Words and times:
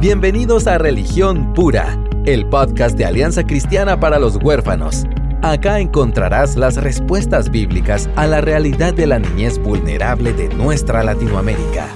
Bienvenidos 0.00 0.66
a 0.66 0.78
Religión 0.78 1.52
Pura, 1.52 2.02
el 2.24 2.48
podcast 2.48 2.96
de 2.96 3.04
Alianza 3.04 3.44
Cristiana 3.44 4.00
para 4.00 4.18
los 4.18 4.36
Huérfanos. 4.42 5.04
Acá 5.42 5.78
encontrarás 5.78 6.56
las 6.56 6.82
respuestas 6.82 7.50
bíblicas 7.50 8.08
a 8.16 8.26
la 8.26 8.40
realidad 8.40 8.94
de 8.94 9.06
la 9.06 9.18
niñez 9.18 9.58
vulnerable 9.58 10.32
de 10.32 10.48
nuestra 10.54 11.04
Latinoamérica. 11.04 11.86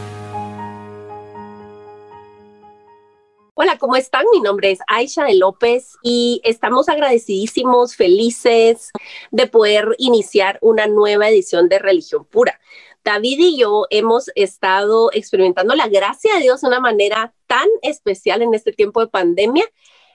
Hola, 3.55 3.79
¿cómo 3.79 3.97
están? 3.97 4.27
Mi 4.35 4.41
nombre 4.43 4.73
es 4.73 4.81
Aisha 4.87 5.25
de 5.25 5.37
López 5.37 5.95
y 6.03 6.43
estamos 6.45 6.91
agradecidísimos, 6.91 7.97
felices 7.97 8.91
de 9.31 9.47
poder 9.47 9.95
iniciar 9.97 10.59
una 10.61 10.87
nueva 10.87 11.31
edición 11.31 11.71
de 11.71 11.79
Religión 11.79 12.27
Pura. 12.27 12.61
David 13.05 13.39
y 13.39 13.59
yo 13.59 13.87
hemos 13.91 14.31
estado 14.35 15.11
experimentando 15.13 15.75
la 15.75 15.89
gracia 15.89 16.35
de 16.35 16.41
Dios 16.41 16.61
de 16.61 16.69
una 16.69 16.81
manera 16.81 17.35
tan 17.47 17.69
especial 17.83 18.43
en 18.43 18.55
este 18.55 18.73
tiempo 18.73 19.01
de 19.01 19.09
pandemia. 19.09 19.65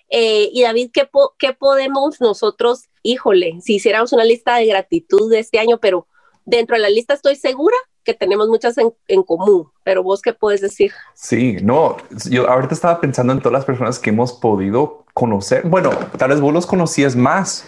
Eh, 0.09 0.49
y 0.52 0.63
David, 0.63 0.89
¿qué, 0.91 1.07
¿qué 1.38 1.53
podemos 1.53 2.20
nosotros, 2.20 2.89
híjole, 3.03 3.59
si 3.61 3.75
hiciéramos 3.75 4.11
una 4.11 4.25
lista 4.25 4.55
de 4.55 4.66
gratitud 4.66 5.30
de 5.30 5.39
este 5.39 5.59
año, 5.59 5.80
pero 5.80 6.07
dentro 6.45 6.75
de 6.75 6.81
la 6.81 6.89
lista 6.89 7.13
estoy 7.13 7.35
segura 7.35 7.77
que 8.03 8.13
tenemos 8.13 8.48
muchas 8.48 8.77
en, 8.77 8.94
en, 9.08 9.23
común, 9.23 9.70
pero 9.84 10.03
vos 10.03 10.21
qué 10.21 10.34
puedes 10.34 10.62
decir? 10.62 10.91
Sí, 11.13 11.58
no, 11.62 11.98
yo 12.30 12.49
ahorita 12.49 12.73
estaba 12.73 12.99
pensando 13.02 13.34
en 13.34 13.39
todas 13.39 13.53
las 13.53 13.66
personas 13.66 13.99
que 13.99 14.09
hemos 14.09 14.34
podido 14.34 15.05
conocer. 15.13 15.67
Bueno, 15.67 15.89
tal 16.17 16.30
vez 16.30 16.39
vos 16.39 16.53
los 16.53 16.66
conocías 16.66 17.16
más, 17.16 17.66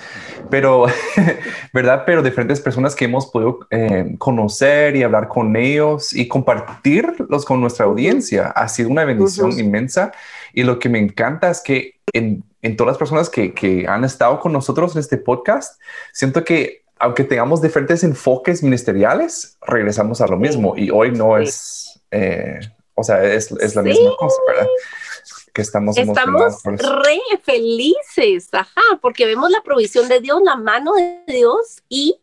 pero, 0.49 0.85
¿verdad? 1.73 2.03
Pero 2.05 2.23
diferentes 2.23 2.61
personas 2.61 2.95
que 2.95 3.05
hemos 3.05 3.27
podido 3.27 3.59
eh, 3.69 4.15
conocer 4.17 4.95
y 4.95 5.03
hablar 5.03 5.27
con 5.27 5.55
ellos 5.55 6.13
y 6.13 6.27
compartirlos 6.27 7.43
con 7.43 7.59
nuestra 7.59 7.85
audiencia. 7.85 8.47
Ha 8.47 8.69
sido 8.69 8.89
una 8.89 9.03
bendición 9.03 9.59
inmensa. 9.59 10.13
Y 10.53 10.63
lo 10.63 10.79
que 10.79 10.87
me 10.89 10.99
encanta 10.99 11.49
es 11.49 11.61
que 11.61 11.95
en, 12.13 12.43
en 12.61 12.77
todas 12.77 12.93
las 12.93 12.97
personas 12.97 13.29
que, 13.29 13.53
que 13.53 13.85
han 13.87 14.03
estado 14.03 14.39
con 14.39 14.53
nosotros 14.53 14.95
en 14.95 14.99
este 14.99 15.17
podcast, 15.17 15.79
siento 16.13 16.43
que 16.43 16.80
aunque 17.01 17.23
tengamos 17.23 17.61
diferentes 17.61 18.03
enfoques 18.03 18.63
ministeriales, 18.63 19.57
regresamos 19.61 20.21
a 20.21 20.27
lo 20.27 20.37
mismo. 20.37 20.77
Y 20.77 20.91
hoy 20.91 21.11
no 21.11 21.37
es, 21.37 22.01
eh, 22.11 22.59
o 22.95 23.03
sea, 23.03 23.23
es, 23.23 23.51
es 23.51 23.75
la 23.75 23.81
misma 23.81 24.11
cosa, 24.17 24.37
¿verdad? 24.47 24.67
que 25.53 25.61
estamos 25.61 25.97
estamos 25.97 26.63
re 26.63 27.19
felices, 27.43 28.47
ajá, 28.53 28.81
porque 29.01 29.25
vemos 29.25 29.51
la 29.51 29.61
provisión 29.63 30.07
de 30.07 30.21
Dios, 30.21 30.41
la 30.43 30.55
mano 30.55 30.93
de 30.93 31.23
Dios 31.27 31.83
y 31.89 32.21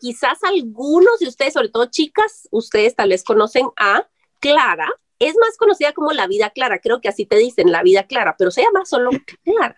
quizás 0.00 0.42
algunos 0.42 1.20
de 1.20 1.28
ustedes, 1.28 1.52
sobre 1.52 1.68
todo 1.68 1.86
chicas, 1.86 2.48
ustedes 2.50 2.96
tal 2.96 3.10
vez 3.10 3.22
conocen 3.22 3.68
a 3.76 4.08
Clara, 4.40 4.88
es 5.18 5.34
más 5.40 5.56
conocida 5.56 5.92
como 5.92 6.12
la 6.12 6.26
vida 6.26 6.50
clara, 6.50 6.80
creo 6.80 7.00
que 7.00 7.08
así 7.08 7.26
te 7.26 7.36
dicen, 7.36 7.70
la 7.70 7.82
vida 7.82 8.04
clara, 8.06 8.34
pero 8.36 8.50
se 8.50 8.62
llama 8.62 8.84
solo 8.84 9.10
Clara. 9.44 9.76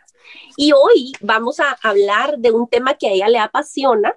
Y 0.56 0.72
hoy 0.72 1.12
vamos 1.20 1.60
a 1.60 1.76
hablar 1.82 2.38
de 2.38 2.50
un 2.50 2.68
tema 2.68 2.94
que 2.94 3.08
a 3.08 3.12
ella 3.12 3.28
le 3.28 3.38
apasiona. 3.38 4.16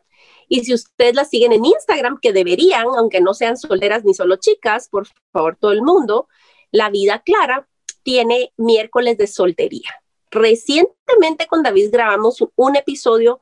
Y 0.49 0.65
si 0.65 0.73
ustedes 0.73 1.15
la 1.15 1.23
siguen 1.23 1.53
en 1.53 1.63
Instagram, 1.63 2.19
que 2.19 2.33
deberían, 2.33 2.87
aunque 2.97 3.21
no 3.21 3.33
sean 3.33 3.55
solteras 3.55 4.03
ni 4.03 4.13
solo 4.13 4.35
chicas, 4.35 4.89
por 4.89 5.07
favor, 5.31 5.55
todo 5.55 5.71
el 5.71 5.83
mundo, 5.83 6.27
la 6.71 6.89
vida 6.89 7.21
clara, 7.23 7.69
tiene 8.03 8.51
miércoles 8.57 9.17
de 9.17 9.27
soltería. 9.27 10.01
Recientemente 10.31 11.47
con 11.47 11.63
David 11.63 11.89
grabamos 11.91 12.43
un 12.55 12.75
episodio 12.75 13.39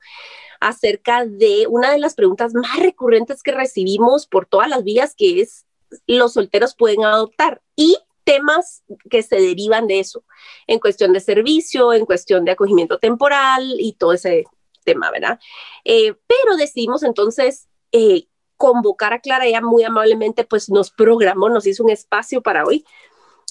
acerca 0.59 1.25
de 1.25 1.67
una 1.67 1.91
de 1.91 1.99
las 1.99 2.15
preguntas 2.15 2.53
más 2.53 2.77
recurrentes 2.79 3.43
que 3.43 3.51
recibimos 3.51 4.27
por 4.27 4.45
todas 4.45 4.69
las 4.69 4.83
vías, 4.83 5.15
que 5.15 5.41
es 5.41 5.65
los 6.05 6.33
solteros 6.33 6.75
pueden 6.75 7.05
adoptar 7.05 7.61
y 7.75 7.97
temas 8.23 8.83
que 9.09 9.23
se 9.23 9.37
derivan 9.37 9.87
de 9.87 9.99
eso, 9.99 10.25
en 10.67 10.79
cuestión 10.79 11.13
de 11.13 11.21
servicio, 11.21 11.93
en 11.93 12.05
cuestión 12.05 12.43
de 12.43 12.51
acogimiento 12.51 12.99
temporal 12.99 13.75
y 13.79 13.93
todo 13.93 14.11
ese 14.13 14.45
tema, 14.87 15.11
¿verdad? 15.11 15.39
Eh, 15.83 16.15
pero 16.25 16.55
decidimos 16.57 17.03
entonces 17.03 17.67
eh, 17.91 18.27
convocar 18.55 19.13
a 19.13 19.19
Clara, 19.19 19.45
ella 19.45 19.61
muy 19.61 19.83
amablemente 19.83 20.45
pues 20.45 20.69
nos 20.69 20.89
programó, 20.91 21.49
nos 21.49 21.67
hizo 21.67 21.83
un 21.83 21.91
espacio 21.91 22.41
para 22.41 22.63
hoy 22.63 22.85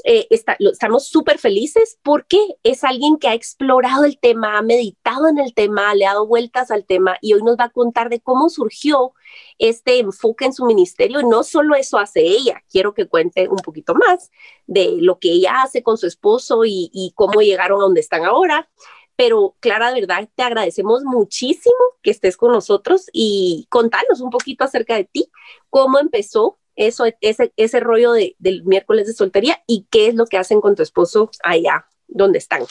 eh, 0.05 0.28
estamos 0.31 1.09
súper 1.09 1.38
felices 1.38 1.99
porque 2.03 2.38
es 2.62 2.84
alguien 2.84 3.16
que 3.16 3.28
ha 3.28 3.34
explorado 3.34 4.05
el 4.05 4.19
tema, 4.19 4.59
ha 4.59 4.62
meditado 4.62 5.27
en 5.27 5.38
el 5.38 5.55
tema, 5.55 5.94
le 5.94 6.06
ha 6.06 6.10
dado 6.10 6.27
vueltas 6.27 6.71
al 6.71 6.84
tema 6.84 7.16
y 7.22 7.33
hoy 7.33 7.43
nos 7.43 7.56
va 7.56 7.65
a 7.65 7.71
contar 7.71 8.10
de 8.10 8.21
cómo 8.21 8.50
surgió 8.50 9.15
este 9.59 9.99
enfoque 9.99 10.44
en 10.44 10.53
su 10.53 10.66
ministerio. 10.66 11.21
Y 11.21 11.25
no 11.25 11.43
solo 11.43 11.75
eso 11.75 11.99
hace 11.99 12.21
ella, 12.21 12.62
quiero 12.71 12.93
que 12.93 13.09
cuente 13.09 13.49
un 13.49 13.59
poquito 13.59 13.94
más 13.94 14.31
de 14.66 14.97
lo 15.00 15.19
que 15.19 15.31
ella 15.31 15.62
hace 15.62 15.83
con 15.83 15.97
su 15.97 16.06
esposo 16.06 16.65
y, 16.65 16.91
y 16.93 17.12
cómo 17.15 17.41
llegaron 17.41 17.81
a 17.81 17.84
donde 17.84 18.00
están 18.00 18.25
ahora. 18.25 18.69
Pero 19.16 19.56
Clara, 19.60 19.93
de 19.93 20.00
verdad, 20.00 20.28
te 20.34 20.43
agradecemos 20.43 21.03
muchísimo 21.04 21.75
que 22.03 22.10
estés 22.10 22.37
con 22.37 22.53
nosotros 22.53 23.06
y 23.12 23.66
contanos 23.71 24.21
un 24.21 24.31
poquito 24.31 24.65
acerca 24.65 24.94
de 24.94 25.04
ti, 25.04 25.31
cómo 25.71 25.99
empezó 25.99 26.59
eso, 26.77 27.04
ese, 27.21 27.81
rollo 27.81 28.12
de, 28.12 28.37
del 28.38 28.62
miércoles 28.65 29.06
de 29.06 29.15
soltería 29.15 29.62
y 29.66 29.87
qué 29.91 30.09
es 30.09 30.15
lo 30.15 30.27
que 30.27 30.37
hacen 30.37 30.60
con 30.60 30.77
tu 30.77 30.82
esposo 30.82 31.31
allá 31.43 31.87
donde 32.06 32.38
están. 32.38 32.62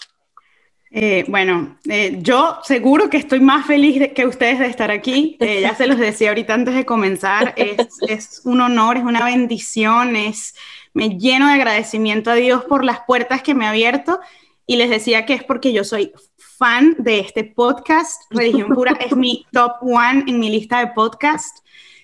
Eh, 0.92 1.26
bueno, 1.28 1.78
eh, 1.90 2.20
yo 2.22 2.60
seguro 2.64 3.10
que 3.10 3.18
estoy 3.18 3.42
más 3.42 3.66
feliz 3.66 4.14
que 4.14 4.26
ustedes 4.26 4.60
de 4.60 4.68
estar 4.68 4.92
aquí. 4.92 5.36
Eh, 5.42 5.60
ya 5.62 5.76
se 5.76 5.88
los 5.88 5.98
decía 5.98 6.30
ahorita 6.30 6.54
antes 6.54 6.76
de 6.76 6.86
comenzar, 6.86 7.54
es, 7.58 7.88
es, 8.08 8.42
un 8.46 8.62
honor, 8.62 8.98
es 8.98 9.04
una 9.04 9.26
bendición, 9.26 10.16
es, 10.16 10.56
me 10.94 11.18
lleno 11.18 11.48
de 11.48 11.56
agradecimiento 11.56 12.32
a 12.32 12.36
Dios 12.36 12.64
por 12.64 12.86
las 12.86 13.02
puertas 13.02 13.42
que 13.42 13.56
me 13.56 13.66
ha 13.66 13.72
abierto 13.72 14.20
y 14.66 14.78
les 14.78 14.90
decía 14.90 15.26
que 15.26 15.34
es 15.34 15.44
porque 15.44 15.74
yo 15.74 15.84
soy 15.84 16.14
fan 16.58 16.96
de 17.00 17.20
este 17.20 17.44
podcast. 17.44 18.24
Religión 18.30 18.70
Pura 18.70 18.98
es 19.00 19.16
mi 19.16 19.46
top 19.52 19.74
one 19.82 20.24
en 20.28 20.40
mi 20.40 20.50
lista 20.50 20.80
de 20.80 20.88
podcast. 20.88 21.60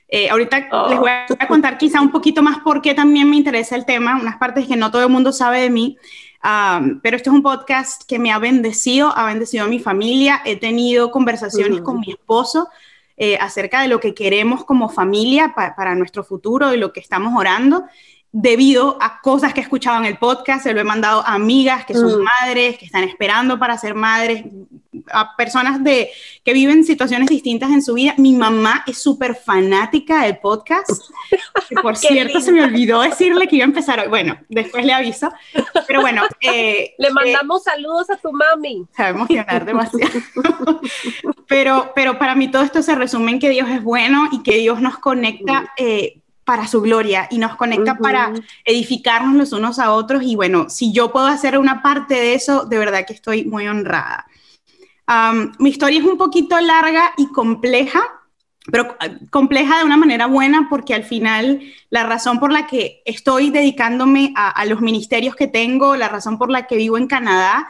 Eh, 0.08 0.30
ahorita 0.30 0.60
les 0.90 1.00
voy 1.00 1.10
a 1.10 1.26
oh. 1.30 1.48
contar 1.48 1.78
quizá 1.78 2.02
un 2.02 2.12
poquito 2.12 2.42
más 2.44 2.60
por 2.60 2.82
qué 2.82 2.94
también 2.94 3.30
me 3.30 3.38
interesa 3.38 3.78
el 3.78 3.86
tema, 3.86 4.20
unas 4.20 4.38
partes 4.38 4.68
que 4.68 4.76
no 4.76 4.92
todo 4.92 5.04
el 5.04 5.10
mundo 5.10 5.32
sabe 5.32 5.62
de 5.62 5.70
mí, 5.70 5.98
pero 7.02 7.16
este 7.16 7.30
es 7.30 7.34
un 7.34 7.42
podcast 7.42 8.04
que 8.06 8.20
me 8.20 8.30
ha 8.30 8.38
bendecido, 8.38 9.18
ha 9.18 9.28
bendecido 9.28 9.64
a 9.64 9.68
mi 9.70 9.80
familia, 9.80 10.42
he 10.44 10.58
tenido 10.58 11.12
conversaciones 11.12 11.80
con 11.80 12.02
mi 12.02 12.12
esposo 12.12 12.68
eh, 13.16 13.38
acerca 13.40 13.82
de 13.82 13.88
lo 13.88 14.02
que 14.02 14.14
queremos 14.14 14.66
como 14.66 14.90
familia 14.90 15.54
para 15.56 15.96
nuestro 15.96 16.26
futuro 16.26 16.74
y 16.74 16.78
lo 16.78 16.92
que 16.92 17.00
estamos 17.00 17.34
orando 17.38 17.86
debido 18.32 18.98
a 19.02 19.20
cosas 19.22 19.54
que 19.54 19.60
he 19.60 19.64
escuchado 19.64 19.98
en 19.98 20.06
el 20.06 20.18
podcast, 20.18 20.64
se 20.64 20.74
lo 20.74 20.80
he 20.80 20.86
mandado 20.86 21.22
a 21.22 21.34
amigas 21.34 21.86
que 21.86 21.94
son 21.94 22.22
mm. 22.22 22.24
madres, 22.24 22.78
que 22.78 22.86
están 22.86 23.04
esperando 23.04 23.60
para 23.60 23.78
ser 23.78 23.94
madres, 23.94 24.46
a 25.12 25.36
personas 25.36 25.84
de, 25.84 26.10
que 26.44 26.54
viven 26.54 26.84
situaciones 26.84 27.28
distintas 27.28 27.72
en 27.72 27.82
su 27.82 27.94
vida. 27.94 28.14
Mi 28.18 28.34
mamá 28.34 28.84
es 28.88 29.02
súper 29.02 29.36
fanática 29.36 30.24
del 30.24 30.38
podcast. 30.38 30.90
por 31.82 31.98
cierto, 31.98 32.40
se 32.42 32.52
me 32.52 32.64
olvidó 32.64 33.02
decirle 33.02 33.48
que 33.48 33.58
iba 33.58 33.66
a 33.66 33.68
empezar 33.68 34.00
hoy. 34.00 34.08
Bueno, 34.08 34.38
después 34.50 34.86
le 34.86 34.94
aviso. 34.94 35.32
Pero 35.88 36.02
bueno. 36.02 36.24
Eh, 36.44 36.96
le 36.98 37.10
eh, 37.10 37.12
mandamos 37.12 37.64
saludos 37.64 38.10
a 38.10 38.18
tu 38.18 38.32
mami. 38.32 38.86
Se 38.96 39.04
va 39.04 39.10
a 39.10 39.12
emocionar 39.12 39.64
demasiado. 39.64 40.12
pero, 41.48 41.92
pero 41.94 42.18
para 42.18 42.34
mí 42.34 42.50
todo 42.50 42.64
esto 42.64 42.82
se 42.82 42.96
resume 42.96 43.34
en 43.34 43.40
que 43.40 43.50
Dios 43.50 43.70
es 43.70 43.84
bueno 43.84 44.28
y 44.32 44.42
que 44.42 44.58
Dios 44.58 44.82
nos 44.82 44.98
conecta. 44.98 45.62
Mm. 45.62 45.68
Eh, 45.78 46.21
para 46.52 46.68
su 46.68 46.82
gloria 46.82 47.30
y 47.32 47.38
nos 47.38 47.56
conecta 47.56 47.98
para 47.98 48.34
edificarnos 48.66 49.36
los 49.36 49.54
unos 49.54 49.80
a 49.80 49.94
otros. 49.94 50.22
Y 50.22 50.36
bueno, 50.36 50.70
si 50.70 50.92
yo 50.92 51.10
puedo 51.10 51.28
hacer 51.28 51.58
una 51.58 51.82
parte 51.82 52.16
de 52.16 52.34
eso, 52.34 52.66
de 52.66 52.78
verdad 52.78 53.06
que 53.08 53.14
estoy 53.14 53.46
muy 53.46 53.70
honrada. 53.70 54.28
mi 55.60 55.70
historia 55.70 56.00
es 56.00 56.06
un 56.06 56.18
poquito 56.18 56.60
larga 56.60 57.14
y 57.16 57.28
compleja, 57.28 58.02
pero 58.70 58.98
ah, 59.00 59.08
compleja 59.30 59.78
de 59.78 59.86
una 59.86 59.96
manera 59.96 60.26
buena 60.26 60.68
porque 60.70 60.94
al 60.94 61.06
final 61.06 61.62
la 61.90 62.04
razón 62.04 62.38
por 62.42 62.52
la 62.52 62.68
que 62.68 63.02
estoy 63.06 63.50
dedicándome 63.50 64.34
a, 64.36 64.66
los 64.66 64.82
ministerios 64.82 65.38
que 65.38 65.48
tengo, 65.48 65.96
la 65.96 66.10
razón 66.10 66.38
por 66.38 66.52
la 66.52 66.68
que 66.68 66.76
vivo 66.76 66.98
en 66.98 67.08
Canadá, 67.08 67.70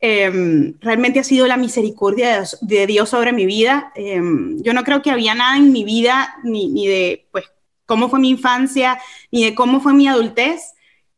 em, 0.00 0.78
realmente 0.80 1.20
ha 1.20 1.24
sido 1.24 1.46
la 1.46 1.58
misericordia 1.58 2.42
de, 2.62 2.86
Dios 2.86 3.10
sobre 3.10 3.34
mi 3.34 3.44
vida. 3.44 3.92
Em, 3.94 4.62
yo 4.62 4.72
no 4.72 4.82
creo 4.82 5.02
que 5.02 5.10
había 5.10 5.34
nada 5.34 5.58
en 5.58 5.72
mi 5.72 5.84
vida, 5.84 6.36
ni, 6.42 6.68
ni 6.68 6.86
de 6.86 7.26
pues 7.30 7.44
cómo 7.86 8.08
fue 8.08 8.20
mi 8.20 8.30
infancia 8.30 8.98
ni 9.30 9.44
de 9.44 9.54
cómo 9.54 9.80
fue 9.80 9.92
mi 9.92 10.08
adultez, 10.08 10.74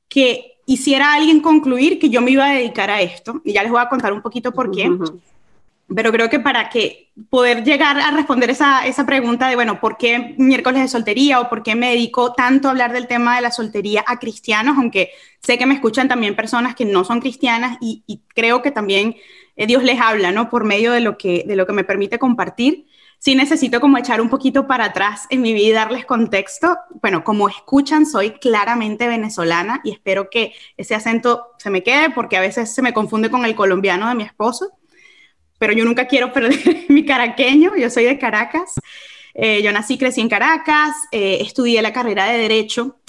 que 0.08 0.56
hiciera 0.66 1.14
alguien 1.14 1.40
concluir 1.40 1.98
que 1.98 2.10
yo 2.10 2.20
me 2.20 2.32
iba 2.32 2.46
a 2.46 2.54
dedicar 2.54 2.90
a 2.90 3.00
esto. 3.00 3.40
Y 3.44 3.52
ya 3.52 3.62
les 3.62 3.70
voy 3.70 3.80
a 3.80 3.88
contar 3.88 4.12
un 4.12 4.22
poquito 4.22 4.52
por 4.52 4.70
qué. 4.70 4.90
Pero 5.94 6.10
creo 6.10 6.28
que 6.28 6.40
para 6.40 6.68
que 6.68 7.12
poder 7.30 7.62
llegar 7.62 8.00
a 8.00 8.10
responder 8.10 8.50
esa, 8.50 8.84
esa, 8.86 9.06
pregunta 9.06 9.48
de, 9.48 9.54
bueno, 9.54 9.80
¿por 9.80 9.96
qué 9.96 10.34
miércoles 10.36 10.82
de 10.82 10.88
soltería 10.88 11.40
o 11.40 11.48
por 11.48 11.62
qué 11.62 11.76
me 11.76 11.90
dedico 11.90 12.32
tanto 12.32 12.66
a 12.66 12.72
hablar 12.72 12.92
del 12.92 13.06
tema 13.06 13.36
de 13.36 13.42
la 13.42 13.52
soltería 13.52 14.04
a 14.04 14.18
cristianos? 14.18 14.76
Aunque 14.78 15.10
sé 15.40 15.56
que 15.58 15.66
me 15.66 15.74
escuchan 15.74 16.08
también 16.08 16.34
personas 16.34 16.74
que 16.74 16.84
no 16.84 17.04
son 17.04 17.20
cristianas 17.20 17.78
y, 17.80 18.02
y 18.08 18.20
creo 18.34 18.62
que 18.62 18.72
también 18.72 19.14
eh, 19.54 19.66
Dios 19.68 19.84
les 19.84 20.00
habla, 20.00 20.32
¿no? 20.32 20.50
Por 20.50 20.64
medio 20.64 20.90
de 20.90 21.00
lo 21.00 21.16
que, 21.16 21.44
de 21.46 21.54
lo 21.54 21.66
que 21.66 21.72
me 21.72 21.84
permite 21.84 22.18
compartir 22.18 22.86
sí 23.26 23.34
necesito 23.34 23.80
como 23.80 23.98
echar 23.98 24.20
un 24.20 24.28
poquito 24.28 24.68
para 24.68 24.84
atrás 24.84 25.26
en 25.30 25.42
mi 25.42 25.52
vida 25.52 25.66
y 25.66 25.72
darles 25.72 26.06
contexto. 26.06 26.78
Bueno, 27.02 27.24
como 27.24 27.48
escuchan, 27.48 28.06
soy 28.06 28.30
claramente 28.38 29.08
venezolana 29.08 29.80
y 29.82 29.90
espero 29.90 30.30
que 30.30 30.52
ese 30.76 30.94
acento 30.94 31.48
se 31.58 31.68
me 31.70 31.82
quede 31.82 32.10
porque 32.10 32.36
a 32.36 32.40
veces 32.40 32.72
se 32.72 32.82
me 32.82 32.92
confunde 32.92 33.28
con 33.28 33.44
el 33.44 33.56
colombiano 33.56 34.08
de 34.08 34.14
mi 34.14 34.22
esposo, 34.22 34.78
pero 35.58 35.72
yo 35.72 35.84
nunca 35.84 36.06
quiero 36.06 36.32
perder 36.32 36.84
mi 36.88 37.04
caraqueño, 37.04 37.74
yo 37.76 37.90
soy 37.90 38.04
de 38.04 38.16
Caracas. 38.16 38.74
Eh, 39.34 39.60
yo 39.60 39.72
nací, 39.72 39.98
crecí 39.98 40.20
en 40.20 40.28
Caracas, 40.28 40.94
eh, 41.10 41.38
estudié 41.40 41.82
la 41.82 41.92
carrera 41.92 42.26
de 42.26 42.38
Derecho 42.38 43.00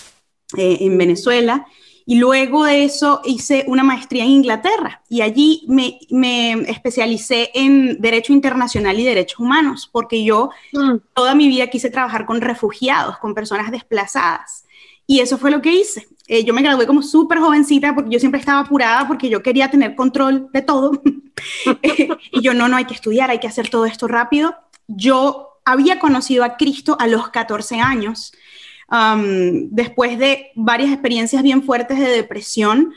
eh, 0.58 0.80
en 0.81 0.98
Venezuela 0.98 1.68
y 2.09 2.15
luego 2.15 2.63
de 2.63 2.86
eso 2.86 3.19
hice 3.25 3.65
una 3.68 3.83
maestría 3.83 4.24
en 4.24 4.30
Inglaterra 4.30 5.01
y 5.09 5.19
allí 5.19 5.65
me, 5.68 6.00
me 6.09 6.54
especialicé 6.71 7.51
en 7.54 8.01
Derecho 8.01 8.31
Internacional 8.31 8.98
y 8.98 9.04
Derechos 9.04 9.42
Humanos, 9.42 9.89
porque 9.92 10.24
yo 10.24 10.50
mm. 10.71 10.95
toda 11.13 11.36
mi 11.36 11.50
vida 11.50 11.68
quise 11.68 11.89
trabajar 11.89 12.25
con 12.25 12.39
refugiados, 12.39 13.18
con 13.18 13.33
personas 13.33 13.71
desplazadas. 13.71 14.63
Y 15.06 15.19
eso 15.19 15.38
fue 15.38 15.51
lo 15.51 15.62
que 15.62 15.74
hice. 15.74 16.07
Eh, 16.30 16.45
yo 16.45 16.54
me 16.54 16.62
gradué 16.62 16.88
como 16.88 17.01
súper 17.01 17.39
jovencita 17.39 17.94
porque 17.94 18.12
yo 18.12 18.19
siempre 18.19 18.39
estaba 18.39 18.62
apurada 18.62 19.06
porque 19.06 19.27
yo 19.27 19.44
quería 19.44 19.69
tener 19.69 19.94
control 19.94 20.48
de 20.53 20.62
todo. 20.62 21.01
y 22.31 22.42
yo 22.42 22.53
no, 22.53 22.69
no 22.69 22.77
hay 22.77 22.86
que 22.86 22.94
estudiar, 22.94 23.31
hay 23.31 23.39
que 23.39 23.48
hacer 23.48 23.68
todo 23.68 23.86
esto 23.86 24.07
rápido. 24.07 24.56
Yo 24.88 25.60
había 25.65 26.00
conocido 26.00 26.45
a 26.45 26.56
Cristo 26.56 26.95
a 27.01 27.07
los 27.07 27.27
14 27.27 27.81
años 27.81 28.31
después 28.89 30.18
de 30.18 30.51
varias 30.56 30.92
experiencias 30.92 31.44
bien 31.44 31.63
fuertes 31.63 32.00
de 32.00 32.07
depresión, 32.07 32.94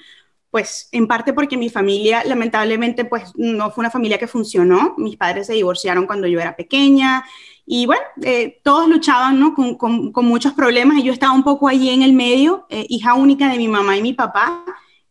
pues 0.50 0.88
en 0.92 1.06
parte 1.06 1.32
porque 1.32 1.56
mi 1.56 1.70
familia 1.70 2.22
lamentablemente 2.24 3.04
pues 3.04 3.32
no 3.36 3.70
fue 3.70 3.82
una 3.82 3.90
familia 3.90 4.18
que 4.18 4.26
funcionó, 4.26 4.94
mis 4.98 5.16
padres 5.16 5.46
se 5.46 5.54
divorciaron 5.54 6.06
cuando 6.06 6.26
yo 6.26 6.40
era 6.40 6.56
pequeña 6.56 7.24
y 7.64 7.86
bueno, 7.86 8.02
eh, 8.22 8.60
todos 8.64 8.88
luchaban 8.88 9.38
¿no? 9.38 9.54
con, 9.54 10.12
muchos 10.26 10.52
problemas 10.54 10.98
y 10.98 11.04
yo 11.04 11.12
estaba 11.12 11.32
un 11.32 11.44
poco 11.44 11.68
allí 11.68 11.90
en 11.90 12.02
el 12.02 12.12
medio, 12.12 12.66
eh, 12.68 12.84
hija 12.88 13.14
única 13.14 13.48
de 13.48 13.58
mi 13.58 13.68
mamá 13.68 13.96
y 13.96 14.02
mi 14.02 14.12
papá, 14.12 14.64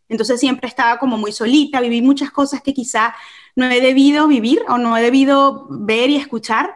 entonces 0.09 0.39
siempre 0.41 0.67
estaba 0.67 0.99
como 0.99 1.17
muy 1.17 1.31
solita, 1.31 1.79
viví 1.79 2.01
muchas 2.01 2.31
cosas 2.31 2.61
que 2.61 2.73
quizá 2.73 3.15
no 3.55 3.65
he 3.65 3.79
debido 3.79 4.27
vivir 4.27 4.61
o 4.67 4.77
no 4.77 4.97
he 4.97 5.01
debido 5.01 5.67
ver 5.69 6.09
y 6.09 6.17
escuchar 6.17 6.75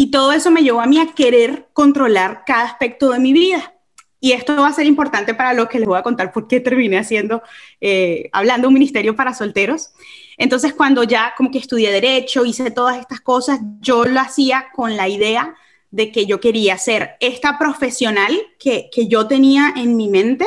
y 0.00 0.10
todo 0.10 0.32
eso 0.32 0.50
me 0.50 0.62
llevó 0.62 0.80
a 0.80 0.86
mí 0.86 0.98
a 0.98 1.12
querer 1.12 1.68
controlar 1.74 2.44
cada 2.46 2.64
aspecto 2.64 3.10
de 3.10 3.18
mi 3.18 3.34
vida. 3.34 3.74
Y 4.18 4.32
esto 4.32 4.56
va 4.56 4.68
a 4.68 4.72
ser 4.72 4.86
importante 4.86 5.34
para 5.34 5.52
lo 5.52 5.68
que 5.68 5.78
les 5.78 5.86
voy 5.86 5.98
a 5.98 6.02
contar 6.02 6.32
por 6.32 6.48
qué 6.48 6.58
terminé 6.58 6.96
haciendo, 6.96 7.42
eh, 7.82 8.30
hablando 8.32 8.68
un 8.68 8.72
ministerio 8.72 9.14
para 9.14 9.34
solteros. 9.34 9.90
Entonces, 10.38 10.72
cuando 10.72 11.02
ya 11.02 11.34
como 11.36 11.50
que 11.50 11.58
estudié 11.58 11.92
derecho, 11.92 12.46
hice 12.46 12.70
todas 12.70 12.98
estas 12.98 13.20
cosas, 13.20 13.60
yo 13.82 14.06
lo 14.06 14.20
hacía 14.20 14.68
con 14.74 14.96
la 14.96 15.06
idea 15.06 15.54
de 15.90 16.10
que 16.10 16.24
yo 16.24 16.40
quería 16.40 16.78
ser 16.78 17.16
esta 17.20 17.58
profesional 17.58 18.34
que, 18.58 18.88
que 18.90 19.06
yo 19.06 19.26
tenía 19.26 19.74
en 19.76 19.96
mi 19.96 20.08
mente, 20.08 20.46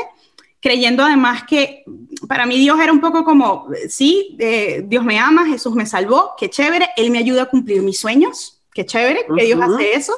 creyendo 0.61 1.03
además 1.03 1.43
que 1.43 1.83
para 2.27 2.47
mí 2.47 2.57
Dios 2.57 2.79
era 2.79 2.91
un 2.91 3.01
poco 3.01 3.23
como, 3.23 3.67
sí, 3.87 4.35
eh, 4.39 4.83
Dios 4.87 5.05
me 5.05 5.19
ama, 5.19 5.45
Jesús 5.45 5.75
me 5.75 5.85
salvó, 5.85 6.31
qué 6.39 6.49
chévere, 6.49 6.87
Él 6.97 7.11
me 7.11 7.19
ayuda 7.19 7.43
a 7.43 7.49
cumplir 7.51 7.83
mis 7.83 7.99
sueños 7.99 8.61
qué 8.73 8.85
chévere 8.85 9.25
que 9.35 9.45
Dios 9.45 9.61
hace 9.61 9.95
eso, 9.95 10.13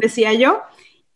decía 0.00 0.32
yo. 0.34 0.60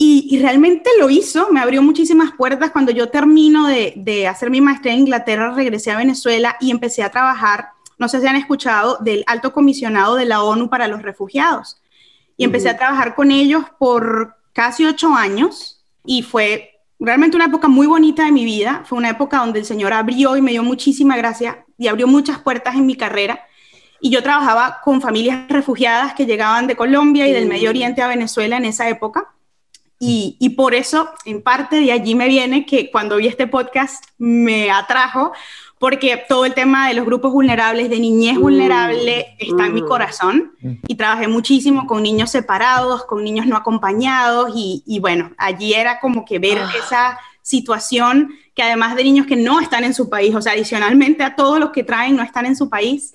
Y, 0.00 0.38
realmente 0.40 0.90
lo 1.00 1.11
hizo, 1.11 1.49
me 1.50 1.61
abrió 1.61 1.82
muchísimas 1.82 2.31
puertas. 2.32 2.70
Cuando 2.70 2.93
yo 2.93 3.08
termino 3.08 3.67
de, 3.67 3.94
de, 3.96 4.29
hacer 4.29 4.49
mi 4.49 4.61
maestría 4.61 4.93
en 4.93 5.00
Inglaterra, 5.00 5.52
regresé 5.52 5.90
a 5.90 5.96
Venezuela 5.96 6.56
y 6.61 6.70
empecé 6.70 7.02
a 7.02 7.11
trabajar, 7.11 7.70
no 7.99 8.08
sé 8.08 8.20
si 8.20 8.26
han 8.29 8.37
escuchado, 8.37 8.99
del 9.00 9.25
alto 9.26 9.52
comisionado 9.52 10.14
de 10.14 10.25
la 10.25 10.43
ONU 10.44 10.70
para 10.70 10.87
los 10.87 11.02
refugiados. 11.02 11.81
Y 12.37 12.44
empecé 12.44 12.69
a 12.69 12.76
trabajar 12.76 13.17
con 13.17 13.32
ellos 13.32 13.64
por 13.81 14.37
casi 14.52 14.84
ocho 14.84 15.14
años 15.14 15.84
y 16.05 16.23
fue 16.23 16.81
realmente 17.00 17.37
una 17.37 17.46
época 17.46 17.67
muy 17.67 17.88
bonita 17.88 18.25
de 18.25 18.32
mi 18.32 18.44
vida. 18.44 18.84
Fue 18.84 18.99
una 18.99 19.11
época 19.11 19.38
donde 19.38 19.58
el 19.58 19.64
Señor 19.64 19.93
abrió 19.93 20.37
y 20.37 20.43
me 20.43 20.52
dio 20.52 20.62
muchísima 20.62 21.17
gracia 21.17 21.64
y 21.76 21.88
abrió 21.88 22.06
muchas 22.06 22.38
puertas 22.38 22.76
en 22.76 22.87
mi 22.87 22.94
carrera 22.94 23.41
y 24.00 24.11
yo 24.11 24.23
trabajaba 24.23 24.81
con 24.83 25.00
familias 25.00 25.49
refugiadas 25.49 26.15
que 26.15 26.27
llegaban 26.27 26.67
de 26.67 26.77
Colombia 26.77 27.27
y 27.27 27.33
del 27.33 27.49
Medio 27.49 27.71
Oriente 27.71 28.03
a 28.03 28.09
Venezuela 28.09 28.56
en 28.56 28.65
esa 28.65 28.89
época. 28.89 29.29
Y, 30.00 30.37
y, 30.39 30.50
por 30.50 30.75
eso, 30.75 31.11
en 31.25 31.43
parte 31.43 31.81
de 31.81 31.91
allí 31.91 32.15
me 32.15 32.29
viene 32.29 32.65
que 32.65 32.89
cuando 32.91 33.17
vi 33.17 33.27
este 33.27 33.49
podcast 33.49 34.05
me 34.17 34.71
atrajo, 34.71 35.33
porque 35.79 36.25
todo 36.29 36.45
el 36.45 36.55
tema 36.55 36.89
de 36.89 36.95
los 36.95 37.05
grupos 37.05 37.33
vulnerables, 37.33 37.91
de 37.91 37.99
niñez 37.99 38.37
mm, 38.37 38.41
vulnerable, 38.41 39.37
está 39.39 39.67
en 39.67 39.75
mi 39.75 39.83
mm. 39.83 39.89
corazón. 39.89 40.53
Y 40.87 40.94
trabajé 40.94 41.27
muchísimo 41.27 41.87
con 41.87 42.03
niños 42.03 42.31
separados, 42.31 43.05
con 43.06 43.25
niños 43.25 43.47
no 43.47 43.56
acompañados. 43.56 44.53
Y, 44.55 44.85
y 44.87 45.01
bueno, 45.01 45.33
allí 45.37 45.75
era 45.75 45.99
como 45.99 46.25
que 46.25 46.39
ver 46.39 46.59
ah. 46.59 46.73
esa 46.79 47.19
situación 47.43 48.35
que 48.55 48.62
además 48.62 48.94
de 48.97 49.05
niños 49.05 49.27
que 49.27 49.37
no 49.37 49.61
están 49.61 49.85
en 49.85 49.94
su 49.94 50.09
país, 50.09 50.35
o 50.35 50.43
sea, 50.43 50.53
adicionalmente 50.53 51.23
a 51.23 51.35
todos 51.35 51.59
los 51.59 51.71
que 51.71 51.85
traen 51.85 52.17
no 52.17 52.23
están 52.23 52.44
en 52.47 52.56
su 52.56 52.69
país, 52.69 53.15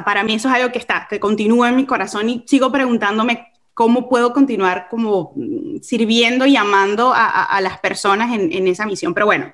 para 0.00 0.24
mí 0.24 0.34
eso 0.34 0.48
es 0.48 0.54
algo 0.54 0.72
que 0.72 0.78
está, 0.78 1.06
que 1.08 1.20
continúa 1.20 1.68
en 1.68 1.76
mi 1.76 1.86
corazón 1.86 2.28
y 2.28 2.44
sigo 2.46 2.72
preguntándome 2.72 3.52
cómo 3.74 4.08
puedo 4.08 4.32
continuar 4.32 4.88
como 4.90 5.32
mm, 5.34 5.80
sirviendo 5.80 6.46
y 6.46 6.56
amando 6.56 7.12
a, 7.14 7.60
las 7.60 7.78
personas 7.78 8.32
en, 8.32 8.66
esa 8.66 8.86
misión. 8.86 9.14
Pero 9.14 9.26
bueno, 9.26 9.52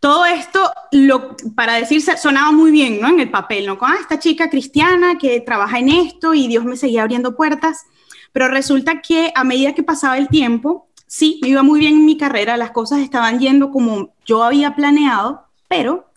todo 0.00 0.24
esto, 0.26 0.70
lo, 0.92 1.36
para 1.54 1.74
decirse, 1.74 2.16
sonaba 2.16 2.52
muy 2.52 2.70
bien, 2.70 3.00
¿no? 3.00 3.08
En 3.08 3.20
el 3.20 3.30
papel, 3.30 3.66
¿no? 3.66 3.78
Con 3.78 3.90
ah, 3.90 3.96
esta 4.00 4.18
chica 4.18 4.50
cristiana 4.50 5.18
que 5.18 5.40
trabaja 5.40 5.78
en 5.78 5.88
esto 5.88 6.34
y 6.34 6.46
Dios 6.46 6.64
me 6.64 6.76
seguía 6.76 7.02
abriendo 7.02 7.36
puertas. 7.36 7.86
Pero 8.32 8.48
resulta 8.48 9.00
que 9.00 9.32
a 9.34 9.44
medida 9.44 9.74
que 9.74 9.82
pasaba 9.82 10.18
el 10.18 10.28
tiempo, 10.28 10.88
sí, 11.06 11.38
me 11.42 11.48
iba 11.48 11.62
muy 11.62 11.80
bien 11.80 11.94
en 11.94 12.04
mi 12.04 12.16
carrera, 12.16 12.56
las 12.56 12.72
cosas 12.72 13.00
estaban 13.00 13.38
yendo 13.38 13.70
como 13.70 14.14
yo 14.26 14.42
había 14.42 14.74
planeado, 14.74 15.46
pero 15.68 16.10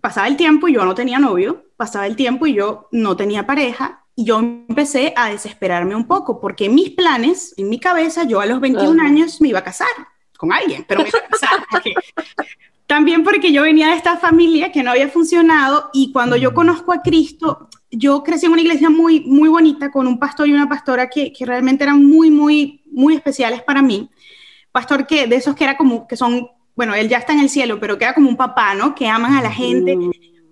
pasaba 0.00 0.28
el 0.28 0.36
tiempo 0.36 0.68
y 0.68 0.74
yo 0.74 0.84
no 0.84 0.94
tenía 0.94 1.18
novio, 1.18 1.67
pasaba 1.78 2.06
el 2.06 2.16
tiempo 2.16 2.46
y 2.46 2.54
yo 2.54 2.88
no 2.92 3.16
tenía 3.16 3.46
pareja 3.46 4.04
y 4.14 4.24
yo 4.24 4.40
empecé 4.40 5.14
a 5.16 5.30
desesperarme 5.30 5.94
un 5.94 6.06
poco 6.06 6.40
porque 6.40 6.68
mis 6.68 6.90
planes, 6.90 7.54
en 7.56 7.70
mi 7.70 7.78
cabeza, 7.78 8.24
yo 8.24 8.40
a 8.40 8.46
los 8.46 8.60
21 8.60 9.00
años 9.00 9.40
me 9.40 9.48
iba 9.48 9.60
a 9.60 9.64
casar 9.64 9.88
con 10.36 10.52
alguien, 10.52 10.84
pero 10.86 11.02
me 11.02 11.08
iba 11.08 11.20
a 11.20 11.28
casar. 11.28 11.64
también 12.88 13.22
porque 13.22 13.52
yo 13.52 13.62
venía 13.62 13.88
de 13.88 13.96
esta 13.96 14.16
familia 14.16 14.72
que 14.72 14.82
no 14.82 14.90
había 14.90 15.08
funcionado 15.08 15.90
y 15.92 16.10
cuando 16.10 16.36
yo 16.36 16.52
conozco 16.52 16.92
a 16.92 17.00
Cristo, 17.00 17.68
yo 17.90 18.24
crecí 18.24 18.46
en 18.46 18.52
una 18.52 18.62
iglesia 18.62 18.90
muy, 18.90 19.20
muy 19.20 19.48
bonita 19.48 19.92
con 19.92 20.06
un 20.06 20.18
pastor 20.18 20.48
y 20.48 20.52
una 20.52 20.68
pastora 20.68 21.08
que, 21.08 21.32
que 21.32 21.46
realmente 21.46 21.84
eran 21.84 22.04
muy, 22.04 22.30
muy, 22.30 22.82
muy 22.90 23.14
especiales 23.14 23.62
para 23.62 23.82
mí. 23.82 24.10
Pastor 24.72 25.06
que 25.06 25.26
de 25.26 25.36
esos 25.36 25.54
que 25.54 25.64
era 25.64 25.76
como, 25.76 26.08
que 26.08 26.16
son, 26.16 26.48
bueno, 26.74 26.94
él 26.94 27.08
ya 27.08 27.18
está 27.18 27.34
en 27.34 27.40
el 27.40 27.50
cielo, 27.50 27.78
pero 27.78 27.98
que 27.98 28.04
era 28.04 28.14
como 28.14 28.28
un 28.28 28.36
papá, 28.36 28.74
¿no? 28.74 28.94
Que 28.94 29.06
aman 29.06 29.34
a 29.34 29.42
la 29.42 29.52
gente, 29.52 29.96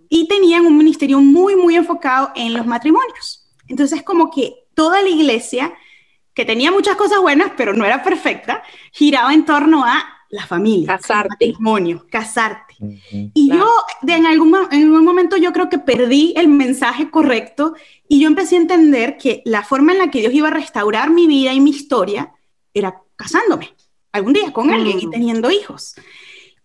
y 0.08 0.28
tenían 0.28 0.66
un 0.66 0.76
ministerio 0.76 1.20
muy, 1.20 1.56
muy 1.56 1.76
enfocado 1.76 2.32
en 2.34 2.54
los 2.54 2.66
matrimonios. 2.66 3.48
Entonces, 3.68 4.02
como 4.02 4.30
que 4.30 4.54
toda 4.74 5.02
la 5.02 5.08
iglesia, 5.08 5.74
que 6.34 6.44
tenía 6.44 6.70
muchas 6.70 6.96
cosas 6.96 7.20
buenas, 7.20 7.52
pero 7.56 7.72
no 7.72 7.84
era 7.84 8.02
perfecta, 8.02 8.62
giraba 8.92 9.32
en 9.32 9.44
torno 9.44 9.84
a 9.84 10.04
la 10.28 10.46
familia, 10.46 10.88
casarte, 10.88 11.28
matrimonio, 11.48 12.06
casarte. 12.10 12.74
Y 13.32 13.48
yo, 13.48 13.68
de, 14.02 14.14
en, 14.14 14.26
algún, 14.26 14.54
en 14.70 14.82
algún 14.82 15.04
momento, 15.04 15.36
yo 15.36 15.52
creo 15.52 15.68
que 15.68 15.78
perdí 15.78 16.34
el 16.36 16.48
mensaje 16.48 17.10
correcto 17.10 17.74
y 18.08 18.20
yo 18.20 18.26
empecé 18.26 18.56
a 18.56 18.60
entender 18.60 19.16
que 19.16 19.42
la 19.44 19.62
forma 19.62 19.92
en 19.92 19.98
la 19.98 20.10
que 20.10 20.20
Dios 20.20 20.34
iba 20.34 20.48
a 20.48 20.52
restaurar 20.52 21.10
mi 21.10 21.26
vida 21.26 21.54
y 21.54 21.60
mi 21.60 21.70
historia 21.70 22.32
era 22.74 23.02
casándome 23.16 23.74
algún 24.12 24.32
día 24.32 24.52
con 24.52 24.70
alguien 24.70 24.98
y 25.00 25.10
teniendo 25.10 25.50
hijos. 25.50 25.94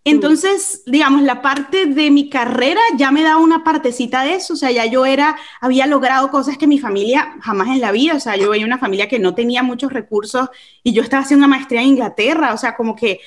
Entonces, 0.04 0.82
digamos, 0.86 1.22
la 1.22 1.42
parte 1.42 1.86
de 1.86 2.10
mi 2.10 2.28
carrera 2.28 2.80
ya 2.96 3.12
me 3.12 3.22
daba 3.22 3.40
una 3.40 3.62
partecita 3.62 4.24
de 4.24 4.34
eso, 4.34 4.54
o 4.54 4.56
sea, 4.56 4.72
ya 4.72 4.84
yo 4.86 5.06
era, 5.06 5.36
había 5.60 5.86
logrado 5.86 6.28
cosas 6.30 6.58
que 6.58 6.66
mi 6.66 6.80
familia 6.80 7.36
jamás 7.40 7.68
en 7.68 7.80
la 7.80 7.92
vida, 7.92 8.16
o 8.16 8.20
sea, 8.20 8.36
yo 8.36 8.50
veía 8.50 8.66
una 8.66 8.78
familia 8.78 9.08
que 9.08 9.20
no 9.20 9.34
tenía 9.36 9.62
muchos 9.62 9.92
recursos 9.92 10.48
y 10.82 10.92
yo 10.92 11.02
estaba 11.02 11.22
haciendo 11.22 11.46
una 11.46 11.56
maestría 11.56 11.82
en 11.82 11.88
Inglaterra, 11.88 12.52
o 12.52 12.58
sea, 12.58 12.74
como 12.74 12.96
que 12.96 13.20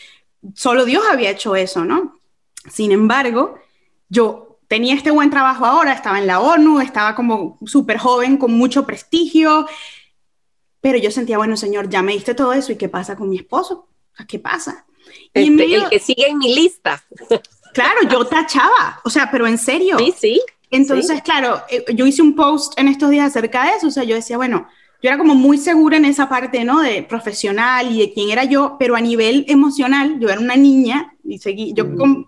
solo 0.53 0.84
Dios 0.84 1.03
había 1.10 1.29
hecho 1.29 1.55
eso, 1.55 1.86
¿no? 1.86 2.20
Sin 2.70 2.91
embargo, 2.91 3.58
yo 4.10 4.60
tenía 4.67 4.96
este 4.96 5.12
buen 5.12 5.29
trabajo 5.29 5.65
ahora, 5.65 5.94
estaba 5.94 6.20
en 6.20 6.27
la 6.27 6.41
ONU, 6.41 6.82
estaba 6.82 7.15
como 7.15 7.58
súper 7.65 8.00
joven, 8.00 8.36
con 8.36 8.51
mucho 8.51 8.86
prestigio, 8.86 9.65
pero 10.82 10.98
yo 10.98 11.10
sentía, 11.10 11.38
bueno, 11.38 11.55
Señor, 11.55 11.89
ya 11.89 12.01
me 12.01 12.12
diste 12.12 12.36
todo 12.36 12.51
eso 12.51 12.74
y 12.74 12.75
¿qué 12.75 12.89
pasa 12.89 13.15
con 13.15 13.29
mi 13.29 13.38
esposo? 13.38 13.88
¿Qué 14.27 14.39
pasa? 14.39 14.86
Este, 15.34 15.75
el 15.75 15.89
que 15.89 16.00
sigue 16.00 16.27
en 16.27 16.38
mi 16.38 16.53
lista. 16.55 17.03
Claro, 17.74 18.01
yo 18.10 18.25
tachaba, 18.25 19.01
o 19.03 19.10
sea, 19.10 19.29
pero 19.29 19.45
en 19.48 19.57
serio. 19.57 19.98
Sí, 20.00 20.13
sí. 20.17 20.41
Entonces, 20.72 21.22
claro, 21.22 21.62
eh, 21.69 21.84
yo 21.93 22.05
hice 22.05 22.22
un 22.22 22.36
post 22.36 22.77
en 22.79 22.88
estos 22.88 23.10
días 23.10 23.27
acerca 23.27 23.65
de 23.65 23.77
eso, 23.77 23.88
o 23.88 23.91
sea, 23.91 24.03
yo 24.03 24.15
decía, 24.15 24.38
bueno, 24.38 24.67
yo 25.01 25.10
era 25.10 25.17
como 25.17 25.36
muy 25.36 25.57
segura 25.57 25.98
en 25.98 26.05
esa 26.05 26.27
parte, 26.27 26.63
¿no? 26.63 26.81
De 26.81 27.03
profesional 27.03 27.91
y 27.91 28.00
de 28.00 28.13
quién 28.13 28.29
era 28.29 28.43
yo, 28.45 28.77
pero 28.79 28.95
a 28.95 29.01
nivel 29.01 29.45
emocional, 29.48 30.19
yo 30.19 30.29
era 30.29 30.39
una 30.39 30.55
niña 30.55 31.13
y 31.24 31.38
seguí, 31.38 31.74
yo 31.74 31.86
mm. 31.86 31.95
con 31.95 32.27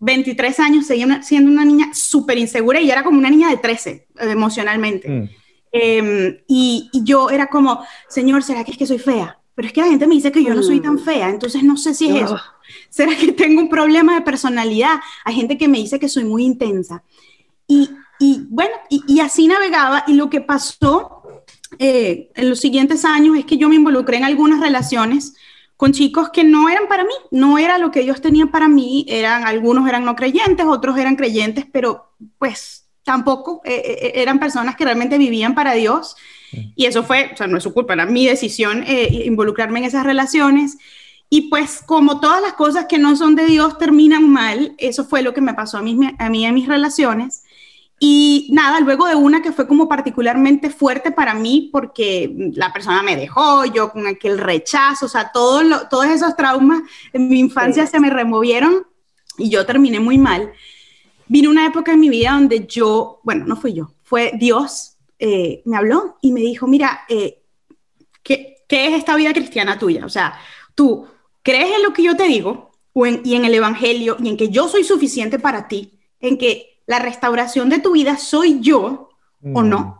23 0.00 0.60
años 0.60 0.86
seguía 0.86 1.22
siendo 1.22 1.50
una 1.50 1.64
niña 1.64 1.90
súper 1.92 2.38
insegura 2.38 2.80
y 2.80 2.90
era 2.90 3.02
como 3.02 3.18
una 3.18 3.30
niña 3.30 3.50
de 3.50 3.58
13 3.58 4.06
emocionalmente. 4.20 5.08
Mm. 5.08 5.28
Em, 5.70 6.38
y, 6.48 6.90
yo 7.04 7.30
era 7.30 7.48
como, 7.48 7.84
Señor, 8.08 8.42
¿será 8.42 8.64
que 8.64 8.72
es 8.72 8.78
que 8.78 8.86
soy 8.86 8.98
fea? 8.98 9.37
Pero 9.58 9.66
es 9.66 9.74
que 9.74 9.80
la 9.80 9.88
gente 9.88 10.06
me 10.06 10.14
dice 10.14 10.30
que 10.30 10.44
yo 10.44 10.54
no 10.54 10.62
soy 10.62 10.78
tan 10.78 10.94
mm. 10.94 10.98
fea, 11.00 11.30
entonces 11.30 11.64
no 11.64 11.76
sé 11.76 11.92
si 11.92 12.08
es 12.08 12.22
eso. 12.22 12.38
¿Será 12.90 13.16
que 13.16 13.32
tengo 13.32 13.60
un 13.60 13.68
problema 13.68 14.14
de 14.14 14.20
personalidad? 14.20 15.00
Hay 15.24 15.34
gente 15.34 15.58
que 15.58 15.66
me 15.66 15.78
dice 15.78 15.98
que 15.98 16.08
soy 16.08 16.22
muy 16.22 16.44
intensa. 16.44 17.02
Y, 17.66 17.90
y 18.20 18.46
bueno, 18.50 18.70
y, 18.88 19.18
así 19.18 19.48
navegaba 19.48 20.04
y 20.06 20.12
lo 20.12 20.30
que 20.30 20.40
pasó 20.40 21.42
eh, 21.80 22.30
en 22.36 22.48
los 22.48 22.60
siguientes 22.60 23.04
años 23.04 23.36
es 23.36 23.46
que 23.46 23.56
yo 23.56 23.68
me 23.68 23.74
involucré 23.74 24.18
en 24.18 24.22
algunas 24.22 24.60
relaciones 24.60 25.34
con 25.76 25.90
chicos 25.90 26.30
que 26.30 26.44
no 26.44 26.68
eran 26.68 26.86
para 26.86 27.02
mí, 27.02 27.14
no 27.32 27.58
era 27.58 27.78
lo 27.78 27.90
que 27.90 28.02
ellos 28.02 28.20
tenían 28.20 28.52
para 28.52 28.68
mí, 28.68 29.06
eran 29.08 29.44
algunos 29.44 29.88
eran 29.88 30.04
no 30.04 30.14
creyentes, 30.14 30.66
otros 30.66 30.96
eran 30.98 31.16
creyentes, 31.16 31.66
pero 31.72 32.12
pues 32.38 32.86
tampoco 33.02 33.60
eh, 33.64 33.74
eh, 33.74 34.12
eran 34.14 34.38
personas 34.38 34.76
que 34.76 34.84
realmente 34.84 35.18
vivían 35.18 35.56
para 35.56 35.72
Dios. 35.72 36.14
Y 36.74 36.86
eso 36.86 37.02
fue, 37.02 37.30
o 37.32 37.36
sea, 37.36 37.46
no 37.46 37.58
es 37.58 37.62
su 37.62 37.74
culpa, 37.74 37.92
era 37.94 38.06
mi 38.06 38.26
decisión 38.26 38.84
involucrarme 38.86 39.80
en 39.80 39.84
esas 39.86 40.04
relaciones. 40.04 40.78
Y 41.30 41.50
pues 41.50 41.82
como 41.84 42.20
todas 42.20 42.40
las 42.40 42.54
cosas 42.54 42.86
que 42.86 42.98
no 42.98 43.14
son 43.16 43.34
de 43.36 43.46
Dios 43.46 43.76
terminan 43.76 44.30
mal, 44.30 44.74
eso 44.78 45.04
fue 45.04 45.22
lo 45.22 45.34
que 45.34 45.42
me 45.42 45.52
pasó 45.54 45.78
a 45.78 45.82
mí, 45.82 45.98
a 46.18 46.30
mí 46.30 46.46
en 46.46 46.54
mis 46.54 46.66
relaciones. 46.66 47.44
Y 48.00 48.48
nada, 48.52 48.78
luego 48.80 49.06
de 49.06 49.16
una 49.16 49.42
que 49.42 49.50
fue 49.50 49.66
como 49.66 49.88
particularmente 49.88 50.70
fuerte 50.70 51.10
para 51.10 51.34
mí 51.34 51.68
porque 51.72 52.32
la 52.54 52.72
persona 52.72 53.02
me 53.02 53.16
dejó, 53.16 53.64
yo 53.64 53.90
con 53.90 54.06
aquel 54.06 54.38
rechazo, 54.38 55.06
o 55.06 55.08
sea, 55.08 55.32
todo 55.32 55.88
todos 55.88 56.06
esos 56.06 56.36
traumas 56.36 56.80
en 57.12 57.28
mi 57.28 57.40
infancia 57.40 57.86
se 57.88 57.98
me 57.98 58.08
removieron 58.08 58.86
y 59.36 59.50
yo 59.50 59.66
terminé 59.66 59.98
muy 59.98 60.16
mal. 60.16 60.52
Vino 61.26 61.50
una 61.50 61.66
época 61.66 61.92
en 61.92 62.00
mi 62.00 62.08
vida 62.08 62.32
donde 62.32 62.66
yo, 62.66 63.20
bueno, 63.24 63.44
no 63.46 63.56
fui 63.56 63.74
yo, 63.74 63.92
fue 64.04 64.32
Dios, 64.38 64.97
eh, 65.18 65.62
me 65.64 65.76
habló 65.76 66.18
y 66.22 66.32
me 66.32 66.40
dijo, 66.40 66.66
mira, 66.66 67.00
eh, 67.08 67.42
¿qué, 68.22 68.64
¿qué, 68.68 68.88
es 68.88 68.94
esta 68.94 69.16
vida 69.16 69.32
cristiana 69.32 69.78
tuya? 69.78 70.04
O 70.04 70.08
sea, 70.08 70.38
tú 70.74 71.06
crees 71.42 71.74
en 71.74 71.82
lo 71.82 71.92
que 71.92 72.02
yo 72.02 72.16
te 72.16 72.24
digo 72.24 72.68
y 73.24 73.34
en 73.34 73.44
el 73.44 73.54
Evangelio 73.54 74.16
y 74.18 74.28
en 74.28 74.36
que 74.36 74.48
yo 74.48 74.68
soy 74.68 74.84
suficiente 74.84 75.38
para 75.38 75.68
ti, 75.68 75.98
en 76.20 76.36
que 76.36 76.82
la 76.86 76.98
restauración 76.98 77.68
de 77.68 77.78
tu 77.78 77.92
vida 77.92 78.16
soy 78.16 78.60
yo 78.60 79.10
o 79.54 79.62
no. 79.62 79.78
Mm. 79.80 79.94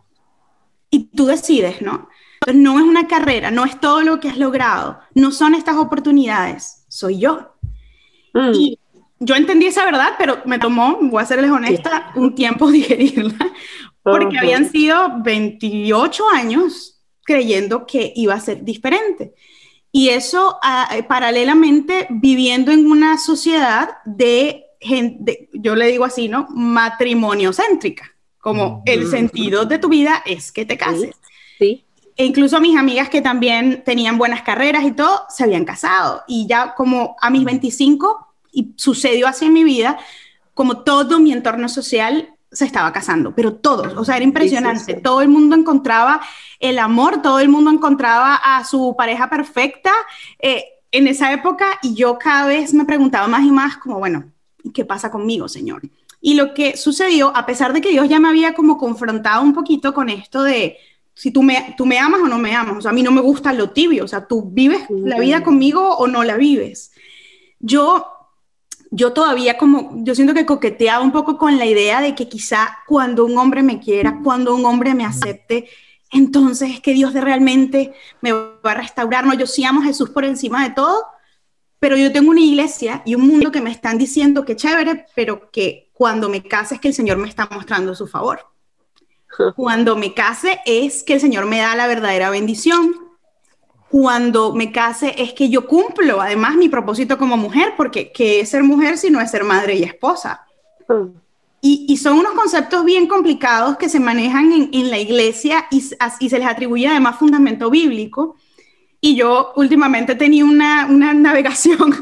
Y 0.91 1.05
tú 1.15 1.27
decides, 1.27 1.83
¿no? 1.83 2.09
Entonces, 2.41 2.63
no 2.63 2.79
es 2.79 2.85
una 2.85 3.07
carrera, 3.07 3.51
no 3.51 3.65
es 3.65 3.79
todo 3.79 4.03
lo 4.03 4.21
que 4.21 4.29
has 4.29 4.39
logrado, 4.39 5.01
no 5.15 5.31
son 5.33 5.55
estas 5.55 5.77
oportunidades, 5.77 6.85
soy 6.89 7.19
yo. 7.19 7.55
Mm. 8.33 8.53
Y 8.55 8.79
yo 9.21 9.35
entendí 9.35 9.67
esa 9.67 9.85
verdad, 9.85 10.15
pero 10.19 10.39
me 10.45 10.59
tomó, 10.59 10.99
voy 11.03 11.23
a 11.23 11.27
serles 11.27 11.51
honesta, 11.51 12.13
un 12.15 12.35
tiempo 12.35 12.71
digerirla, 12.71 13.53
porque 14.11 14.39
habían 14.39 14.71
sido 14.71 15.23
28 15.23 16.25
años 16.31 17.01
creyendo 17.25 17.87
que 17.87 18.13
iba 18.17 18.35
a 18.35 18.41
ser 18.41 18.65
diferente. 18.65 19.35
Y 19.93 20.11
eso 20.11 20.59
ah, 20.63 20.89
eh, 20.95 21.03
paralelamente 21.03 22.07
viviendo 22.11 22.73
en 22.73 22.91
una 22.91 23.19
sociedad 23.19 23.91
de 24.05 24.65
gente, 24.81 25.49
yo 25.53 25.75
le 25.75 25.89
digo 25.89 26.05
así, 26.05 26.29
¿no? 26.29 26.47
Matrimonio 26.51 27.53
céntrica, 27.53 28.15
como 28.39 28.83
el 28.87 29.09
sentido 29.09 29.65
de 29.65 29.79
tu 29.79 29.89
vida 29.89 30.23
es 30.25 30.53
que 30.53 30.65
te 30.65 30.77
cases. 30.77 31.17
Sí. 31.59 31.85
E 32.17 32.25
incluso 32.25 32.61
mis 32.61 32.77
amigas 32.77 33.09
que 33.09 33.23
también 33.23 33.83
tenían 33.85 34.19
buenas 34.19 34.43
carreras 34.43 34.85
y 34.85 34.93
todo, 34.93 35.23
se 35.29 35.45
habían 35.45 35.65
casado. 35.65 36.23
Y 36.27 36.47
ya 36.47 36.75
como 36.75 37.17
a 37.21 37.31
mis 37.31 37.45
25, 37.45 38.27
y 38.53 38.73
sucedió 38.77 39.29
así 39.29 39.47
en 39.47 39.53
mi 39.53 39.65
vida, 39.65 39.99
como 40.55 40.83
todo 40.83 41.21
mi 41.21 41.33
entorno 41.33 41.69
social 41.69 42.35
se 42.51 42.65
estaba 42.65 42.93
casando, 42.93 43.35
pero 43.35 43.55
todos, 43.55 43.95
o 43.97 44.05
sea, 44.05 44.17
era 44.17 44.25
impresionante. 44.25 44.95
Todo 44.95 45.21
el 45.21 45.29
mundo 45.29 45.55
encontraba 45.55 46.21
el 46.61 46.79
amor, 46.79 47.21
todo 47.23 47.41
el 47.41 47.49
mundo 47.49 47.71
encontraba 47.71 48.37
a 48.37 48.65
su 48.65 48.95
pareja 48.97 49.29
perfecta 49.29 49.93
eh, 50.39 50.65
en 50.91 51.07
esa 51.07 51.33
época 51.33 51.79
y 51.83 51.95
yo 51.95 52.19
cada 52.19 52.47
vez 52.47 52.73
me 52.73 52.85
preguntaba 52.85 53.29
más 53.29 53.45
y 53.45 53.51
más 53.51 53.77
como, 53.77 53.99
bueno, 53.99 54.33
¿qué 54.73 54.85
pasa 54.85 55.11
conmigo, 55.11 55.49
Señor? 55.49 55.83
Y 56.21 56.35
lo 56.35 56.55
que 56.55 56.77
sucedió, 56.77 57.37
a 57.37 57.47
pesar 57.47 57.73
de 57.73 57.81
que 57.81 57.91
Dios 57.91 58.09
ya 58.09 58.19
me 58.19 58.29
había 58.29 58.55
como 58.55 58.79
confrontado 58.79 59.43
un 59.43 59.53
poquito 59.53 59.95
con 59.95 60.09
esto 60.09 60.43
de 60.43 60.79
si 61.15 61.31
tú 61.31 61.43
me, 61.43 61.75
tú 61.77 61.85
me 61.85 61.99
amas 61.99 62.21
o 62.21 62.29
no 62.29 62.39
me 62.39 62.55
amas, 62.55 62.79
o 62.79 62.81
sea, 62.81 62.93
a 62.93 62.95
mí 62.95 63.03
no 63.03 63.11
me 63.11 63.21
gusta 63.21 63.53
lo 63.53 63.71
tibio, 63.71 64.05
o 64.05 64.09
sea, 64.09 64.27
tú 64.27 64.51
vives 64.51 64.83
la 64.89 65.19
vida 65.19 65.43
conmigo 65.43 65.97
o 65.97 66.07
no 66.07 66.25
la 66.25 66.37
vives. 66.37 66.93
Yo 67.61 68.07
yo 68.91 69.13
todavía 69.13 69.59
como, 69.59 69.93
yo 69.97 70.15
siento 70.15 70.35
que 70.35 70.47
coqueteaba 70.47 71.03
un 71.03 71.13
poco 71.13 71.37
con 71.37 71.59
la 71.59 71.67
idea 71.67 72.01
de 72.01 72.15
que 72.15 72.29
quizá 72.29 72.79
cuando 72.87 73.25
un 73.25 73.37
hombre 73.37 73.63
me 73.63 73.81
quiera, 73.81 74.21
cuando 74.23 74.55
un 74.55 74.65
hombre 74.65 74.95
me 74.95 75.05
acepte, 75.05 75.69
entonces 76.11 76.71
es 76.71 76.81
que 76.81 76.95
Dios 76.95 77.13
de 77.13 77.21
realmente 77.21 77.93
me 78.21 78.33
va 78.33 78.59
a 78.63 78.75
restaurar. 78.75 79.27
No, 79.27 79.35
yo 79.35 79.47
sí 79.47 79.65
amo 79.65 79.83
a 79.83 79.85
Jesús 79.85 80.11
por 80.11 80.25
encima 80.25 80.65
de 80.65 80.75
todo, 80.75 81.05
pero 81.79 81.97
yo 81.97 82.11
tengo 82.13 82.31
una 82.31 82.41
iglesia 82.41 83.03
y 83.05 83.15
un 83.15 83.27
mundo 83.27 83.53
que 83.53 83.61
me 83.61 83.71
están 83.71 83.99
diciendo 83.99 84.45
que 84.45 84.57
chévere, 84.57 85.07
pero 85.15 85.51
que 85.51 85.91
cuando 85.93 86.29
me 86.29 86.43
case 86.43 86.77
es 86.77 86.81
que 86.81 86.89
el 86.89 86.95
Señor 86.95 87.19
me 87.19 87.29
está 87.29 87.49
mostrando 87.51 87.95
su 87.95 88.07
favor. 88.07 88.47
Cuando 89.57 89.95
me 89.95 90.15
case 90.15 90.59
es 90.65 91.05
que 91.05 91.15
el 91.15 91.21
Señor 91.21 91.45
me 91.45 91.59
da 91.59 91.77
la 91.77 91.87
verdadera 91.87 92.31
bendición 92.31 93.08
cuando 93.91 94.55
me 94.55 94.71
case 94.71 95.15
es 95.17 95.33
que 95.33 95.49
yo 95.49 95.67
cumplo 95.67 96.21
además 96.21 96.57
mi 96.57 96.69
propósito 96.69 97.17
como 97.17 97.37
mujer, 97.37 97.73
porque 97.77 98.13
¿qué 98.13 98.41
es 98.41 98.51
ser 98.51 98.63
mujer 98.63 98.99
si 98.99 99.11
no 99.11 99.21
es 99.21 99.31
ser 99.31 99.45
madre 99.45 99.77
y 99.77 99.83
esposa? 99.83 100.47
Mm. 100.89 101.19
Y, 101.61 101.97
son 101.97 102.19
unos 102.19 102.33
conceptos 102.33 102.85
bien 102.85 103.09
complicados 103.09 103.77
que 103.79 103.89
se 103.89 103.99
manejan 103.99 104.71
en, 104.73 104.91
la 104.91 104.99
iglesia 104.99 105.67
y, 105.73 105.83
y, 106.21 106.31
se 106.31 106.39
les 106.39 106.47
atribuye 106.47 106.87
además 106.87 107.19
fundamento 107.19 107.69
bíblico. 107.69 108.37
Y 109.01 109.17
yo 109.17 109.53
últimamente 109.57 110.15
tenía 110.15 110.45
una, 110.45 110.87
una 110.87 111.13
navegación 111.15 111.97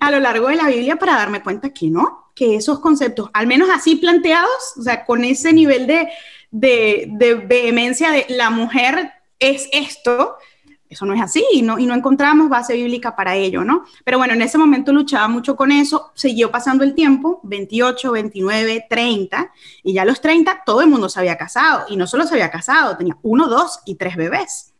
a 0.00 0.10
lo 0.10 0.18
largo 0.18 0.48
de 0.48 0.56
la 0.56 0.68
Biblia 0.68 0.96
para 0.96 1.14
darme 1.14 1.42
cuenta 1.42 1.74
que 1.74 1.90
no, 1.90 2.30
que 2.34 2.56
esos 2.56 2.78
conceptos, 2.80 3.28
al 3.34 3.46
menos 3.46 3.68
así 3.68 3.96
planteados, 3.96 4.74
o 4.78 4.82
sea, 4.82 5.04
con 5.04 5.24
ese 5.24 5.52
nivel 5.52 5.86
de, 5.86 6.08
de, 6.50 7.06
de 7.10 7.34
vehemencia 7.34 8.10
de 8.10 8.24
la 8.30 8.48
mujer 8.48 9.12
es 9.38 9.68
esto, 9.72 10.36
eso 10.88 11.06
no 11.06 11.14
es 11.14 11.20
así 11.20 11.44
y 11.52 11.62
no, 11.62 11.78
y 11.78 11.86
no 11.86 11.94
encontramos 11.94 12.48
base 12.48 12.74
bíblica 12.74 13.16
para 13.16 13.34
ello, 13.34 13.64
¿no? 13.64 13.84
Pero 14.04 14.18
bueno, 14.18 14.34
en 14.34 14.42
ese 14.42 14.58
momento 14.58 14.92
luchaba 14.92 15.28
mucho 15.28 15.56
con 15.56 15.72
eso, 15.72 16.12
siguió 16.14 16.50
pasando 16.50 16.84
el 16.84 16.94
tiempo, 16.94 17.40
28, 17.44 18.12
29, 18.12 18.86
30, 18.88 19.52
y 19.82 19.92
ya 19.94 20.02
a 20.02 20.04
los 20.04 20.20
30 20.20 20.62
todo 20.64 20.80
el 20.82 20.88
mundo 20.88 21.08
se 21.08 21.20
había 21.20 21.36
casado, 21.36 21.86
y 21.88 21.96
no 21.96 22.06
solo 22.06 22.26
se 22.26 22.34
había 22.34 22.50
casado, 22.50 22.96
tenía 22.96 23.16
uno, 23.22 23.48
dos 23.48 23.80
y 23.84 23.96
tres 23.96 24.16
bebés. 24.16 24.74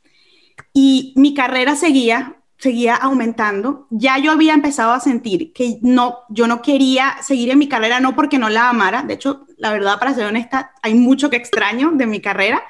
Y 0.72 1.12
mi 1.16 1.34
carrera 1.34 1.76
seguía, 1.76 2.36
seguía 2.58 2.96
aumentando, 2.96 3.86
ya 3.90 4.18
yo 4.18 4.32
había 4.32 4.54
empezado 4.54 4.92
a 4.92 5.00
sentir 5.00 5.52
que 5.52 5.78
no, 5.82 6.20
yo 6.28 6.46
no 6.46 6.62
quería 6.62 7.16
seguir 7.22 7.50
en 7.50 7.58
mi 7.58 7.68
carrera, 7.68 8.00
no 8.00 8.14
porque 8.14 8.38
no 8.38 8.48
la 8.48 8.68
amara, 8.68 9.02
de 9.02 9.14
hecho, 9.14 9.46
la 9.58 9.72
verdad, 9.72 9.98
para 9.98 10.14
ser 10.14 10.26
honesta, 10.26 10.72
hay 10.82 10.94
mucho 10.94 11.30
que 11.30 11.36
extraño 11.36 11.90
de 11.92 12.06
mi 12.06 12.20
carrera, 12.20 12.62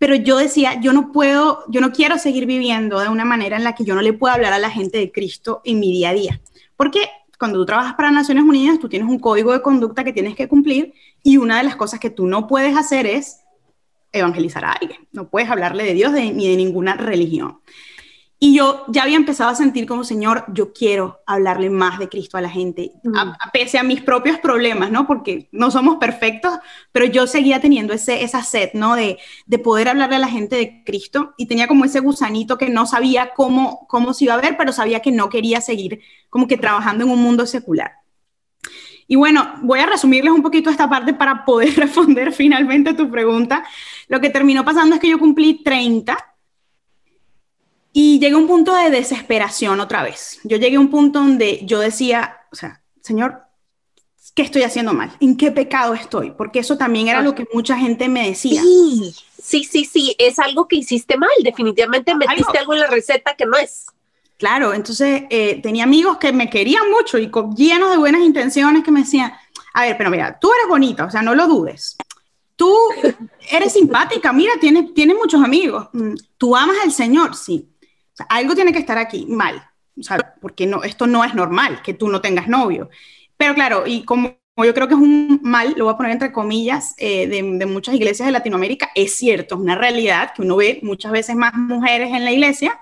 pero 0.00 0.14
yo 0.14 0.38
decía, 0.38 0.80
yo 0.80 0.94
no 0.94 1.12
puedo, 1.12 1.62
yo 1.68 1.82
no 1.82 1.92
quiero 1.92 2.16
seguir 2.16 2.46
viviendo 2.46 3.00
de 3.00 3.10
una 3.10 3.26
manera 3.26 3.58
en 3.58 3.64
la 3.64 3.74
que 3.74 3.84
yo 3.84 3.94
no 3.94 4.00
le 4.00 4.14
pueda 4.14 4.32
hablar 4.32 4.54
a 4.54 4.58
la 4.58 4.70
gente 4.70 4.96
de 4.96 5.12
Cristo 5.12 5.60
en 5.62 5.78
mi 5.78 5.92
día 5.92 6.08
a 6.08 6.14
día. 6.14 6.40
Porque 6.74 7.00
cuando 7.38 7.58
tú 7.58 7.66
trabajas 7.66 7.92
para 7.96 8.10
Naciones 8.10 8.44
Unidas, 8.44 8.78
tú 8.78 8.88
tienes 8.88 9.10
un 9.10 9.18
código 9.18 9.52
de 9.52 9.60
conducta 9.60 10.02
que 10.02 10.14
tienes 10.14 10.36
que 10.36 10.48
cumplir 10.48 10.94
y 11.22 11.36
una 11.36 11.58
de 11.58 11.64
las 11.64 11.76
cosas 11.76 12.00
que 12.00 12.08
tú 12.08 12.26
no 12.26 12.46
puedes 12.46 12.78
hacer 12.78 13.04
es 13.04 13.40
evangelizar 14.10 14.64
a 14.64 14.72
alguien. 14.72 15.06
No 15.12 15.28
puedes 15.28 15.50
hablarle 15.50 15.84
de 15.84 15.92
Dios 15.92 16.12
ni 16.12 16.48
de 16.48 16.56
ninguna 16.56 16.94
religión. 16.94 17.60
Y 18.42 18.54
yo 18.54 18.86
ya 18.88 19.02
había 19.02 19.18
empezado 19.18 19.50
a 19.50 19.54
sentir 19.54 19.84
como, 19.84 20.02
Señor, 20.02 20.46
yo 20.48 20.72
quiero 20.72 21.20
hablarle 21.26 21.68
más 21.68 21.98
de 21.98 22.08
Cristo 22.08 22.38
a 22.38 22.40
la 22.40 22.48
gente, 22.48 22.90
mm. 23.04 23.14
a, 23.14 23.38
pese 23.52 23.78
a 23.78 23.82
mis 23.82 24.00
propios 24.00 24.38
problemas, 24.38 24.90
¿no? 24.90 25.06
Porque 25.06 25.50
no 25.52 25.70
somos 25.70 25.96
perfectos, 25.96 26.58
pero 26.90 27.04
yo 27.04 27.26
seguía 27.26 27.60
teniendo 27.60 27.92
ese, 27.92 28.24
esa 28.24 28.42
sed, 28.42 28.70
¿no? 28.72 28.96
De, 28.96 29.18
de 29.44 29.58
poder 29.58 29.90
hablarle 29.90 30.16
a 30.16 30.20
la 30.20 30.28
gente 30.28 30.56
de 30.56 30.82
Cristo 30.84 31.34
y 31.36 31.48
tenía 31.48 31.68
como 31.68 31.84
ese 31.84 32.00
gusanito 32.00 32.56
que 32.56 32.70
no 32.70 32.86
sabía 32.86 33.34
cómo, 33.34 33.86
cómo 33.88 34.14
se 34.14 34.24
iba 34.24 34.32
a 34.32 34.40
ver, 34.40 34.56
pero 34.56 34.72
sabía 34.72 35.00
que 35.00 35.12
no 35.12 35.28
quería 35.28 35.60
seguir 35.60 36.00
como 36.30 36.48
que 36.48 36.56
trabajando 36.56 37.04
en 37.04 37.10
un 37.10 37.22
mundo 37.22 37.44
secular. 37.44 37.92
Y 39.06 39.16
bueno, 39.16 39.52
voy 39.62 39.80
a 39.80 39.86
resumirles 39.86 40.32
un 40.32 40.40
poquito 40.40 40.70
esta 40.70 40.88
parte 40.88 41.12
para 41.12 41.44
poder 41.44 41.74
responder 41.76 42.32
finalmente 42.32 42.90
a 42.90 42.96
tu 42.96 43.10
pregunta. 43.10 43.64
Lo 44.08 44.18
que 44.18 44.30
terminó 44.30 44.64
pasando 44.64 44.94
es 44.94 45.00
que 45.00 45.10
yo 45.10 45.18
cumplí 45.18 45.62
30 45.62 46.29
y 47.92 48.18
llegué 48.20 48.34
a 48.34 48.38
un 48.38 48.46
punto 48.46 48.74
de 48.74 48.90
desesperación 48.90 49.80
otra 49.80 50.02
vez. 50.02 50.40
Yo 50.44 50.56
llegué 50.56 50.76
a 50.76 50.80
un 50.80 50.90
punto 50.90 51.20
donde 51.20 51.60
yo 51.64 51.80
decía, 51.80 52.38
o 52.52 52.56
sea, 52.56 52.82
Señor, 53.00 53.42
¿qué 54.34 54.42
estoy 54.42 54.62
haciendo 54.62 54.92
mal? 54.92 55.10
¿En 55.20 55.36
qué 55.36 55.50
pecado 55.50 55.94
estoy? 55.94 56.30
Porque 56.32 56.60
eso 56.60 56.76
también 56.76 57.08
era 57.08 57.22
lo 57.22 57.34
que 57.34 57.46
mucha 57.52 57.76
gente 57.76 58.08
me 58.08 58.28
decía. 58.28 58.62
Sí, 58.62 59.14
sí, 59.42 59.64
sí, 59.64 59.84
sí, 59.84 60.16
es 60.18 60.38
algo 60.38 60.68
que 60.68 60.76
hiciste 60.76 61.16
mal. 61.16 61.30
Definitivamente 61.42 62.14
metiste 62.14 62.58
algo, 62.58 62.74
en 62.74 62.80
la 62.80 62.86
receta 62.86 63.34
que 63.34 63.46
no 63.46 63.56
es. 63.56 63.86
Claro, 64.38 64.72
entonces 64.72 65.24
eh, 65.28 65.60
tenía 65.62 65.84
amigos 65.84 66.16
que 66.16 66.32
me 66.32 66.48
querían 66.48 66.90
mucho 66.90 67.18
y 67.18 67.30
llenos 67.56 67.90
de 67.90 67.98
buenas 67.98 68.22
intenciones 68.22 68.82
que 68.82 68.90
me 68.90 69.00
decían, 69.00 69.34
a 69.74 69.82
ver, 69.82 69.98
pero 69.98 70.10
mira, 70.10 70.38
tú 70.40 70.50
eres 70.50 70.68
bonita, 70.68 71.04
o 71.04 71.10
sea, 71.10 71.20
no 71.20 71.34
lo 71.34 71.46
dudes 71.46 71.98
tú 72.60 72.76
eres 73.50 73.72
simpática, 73.72 74.34
mira, 74.34 74.52
tienes, 74.60 74.92
tienes 74.92 75.16
muchos 75.16 75.42
amigos, 75.42 75.88
mm, 75.94 76.12
tú 76.36 76.54
amas 76.54 76.76
al 76.84 76.92
Señor, 76.92 77.34
sí. 77.34 77.69
Algo 78.28 78.54
tiene 78.54 78.72
que 78.72 78.78
estar 78.78 78.98
aquí 78.98 79.26
mal, 79.26 79.62
o 79.98 80.02
sea, 80.02 80.34
porque 80.40 80.66
no, 80.66 80.82
esto 80.82 81.06
no 81.06 81.24
es 81.24 81.34
normal, 81.34 81.82
que 81.82 81.94
tú 81.94 82.08
no 82.08 82.20
tengas 82.20 82.48
novio. 82.48 82.90
Pero 83.36 83.54
claro, 83.54 83.86
y 83.86 84.04
como 84.04 84.36
yo 84.56 84.74
creo 84.74 84.88
que 84.88 84.94
es 84.94 85.00
un 85.00 85.40
mal, 85.42 85.74
lo 85.76 85.84
voy 85.84 85.94
a 85.94 85.96
poner 85.96 86.12
entre 86.12 86.32
comillas, 86.32 86.94
eh, 86.98 87.26
de, 87.26 87.42
de, 87.58 87.66
muchas 87.66 87.94
iglesias 87.94 88.26
de 88.26 88.32
Latinoamérica, 88.32 88.90
es 88.94 89.14
cierto, 89.14 89.54
es 89.54 89.60
una 89.60 89.76
realidad 89.76 90.32
que 90.34 90.42
uno 90.42 90.56
ve 90.56 90.80
muchas 90.82 91.12
veces 91.12 91.36
más 91.36 91.54
mujeres 91.54 92.10
en 92.12 92.24
la 92.24 92.32
iglesia, 92.32 92.80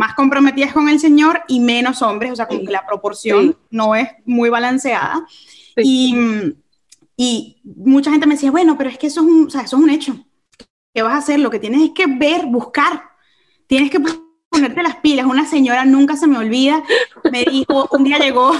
más 0.00 0.14
comprometidas 0.14 0.72
con 0.72 0.88
el 0.88 0.98
Señor 0.98 1.42
y 1.46 1.60
menos 1.60 2.00
hombres, 2.00 2.32
o 2.32 2.36
sea, 2.36 2.48
como 2.48 2.64
que 2.64 2.72
la 2.72 2.86
proporción 2.86 3.56
no 3.70 3.94
es 3.94 4.08
muy 4.24 4.48
balanceada. 4.48 5.26
Y, 5.76 6.16
y, 7.16 7.60
mucha 7.62 8.10
gente 8.10 8.26
me 8.26 8.34
decía, 8.34 8.50
bueno, 8.50 8.78
pero 8.78 8.88
es 8.88 8.96
que 8.96 9.08
eso 9.08 9.20
es 9.20 9.26
un, 9.26 9.46
o 9.46 9.50
sea, 9.50 9.60
eso 9.60 9.76
es 9.76 9.82
un 9.82 9.90
hecho. 9.90 10.16
¿Qué 10.94 11.02
vas 11.02 11.12
a 11.12 11.18
hacer? 11.18 11.38
Lo 11.38 11.50
que 11.50 11.58
tienes 11.58 11.82
es 11.82 11.90
que 11.90 12.06
ver, 12.06 12.46
buscar. 12.46 13.10
Tienes 13.66 13.90
que 13.90 14.00
ponerte 14.50 14.82
las 14.82 14.96
pilas. 14.96 15.26
Una 15.26 15.46
señora 15.46 15.84
nunca 15.84 16.16
se 16.16 16.26
me 16.26 16.36
olvida, 16.36 16.82
me 17.32 17.44
dijo, 17.44 17.88
un 17.92 18.04
día 18.04 18.18
llegó 18.18 18.52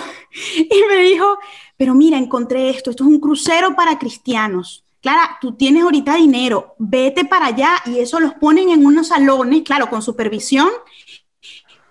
y 0.56 0.82
me 0.88 0.96
dijo, 1.02 1.38
pero 1.76 1.94
mira, 1.94 2.16
encontré 2.16 2.70
esto, 2.70 2.90
esto 2.90 3.04
es 3.04 3.10
un 3.10 3.20
crucero 3.20 3.74
para 3.74 3.98
cristianos. 3.98 4.84
Clara, 5.02 5.38
tú 5.40 5.52
tienes 5.52 5.82
ahorita 5.82 6.16
dinero, 6.16 6.74
vete 6.78 7.24
para 7.24 7.46
allá 7.46 7.76
y 7.86 7.98
eso 7.98 8.20
los 8.20 8.34
ponen 8.34 8.68
en 8.70 8.84
unos 8.84 9.08
salones, 9.08 9.62
claro, 9.62 9.88
con 9.88 10.02
supervisión 10.02 10.68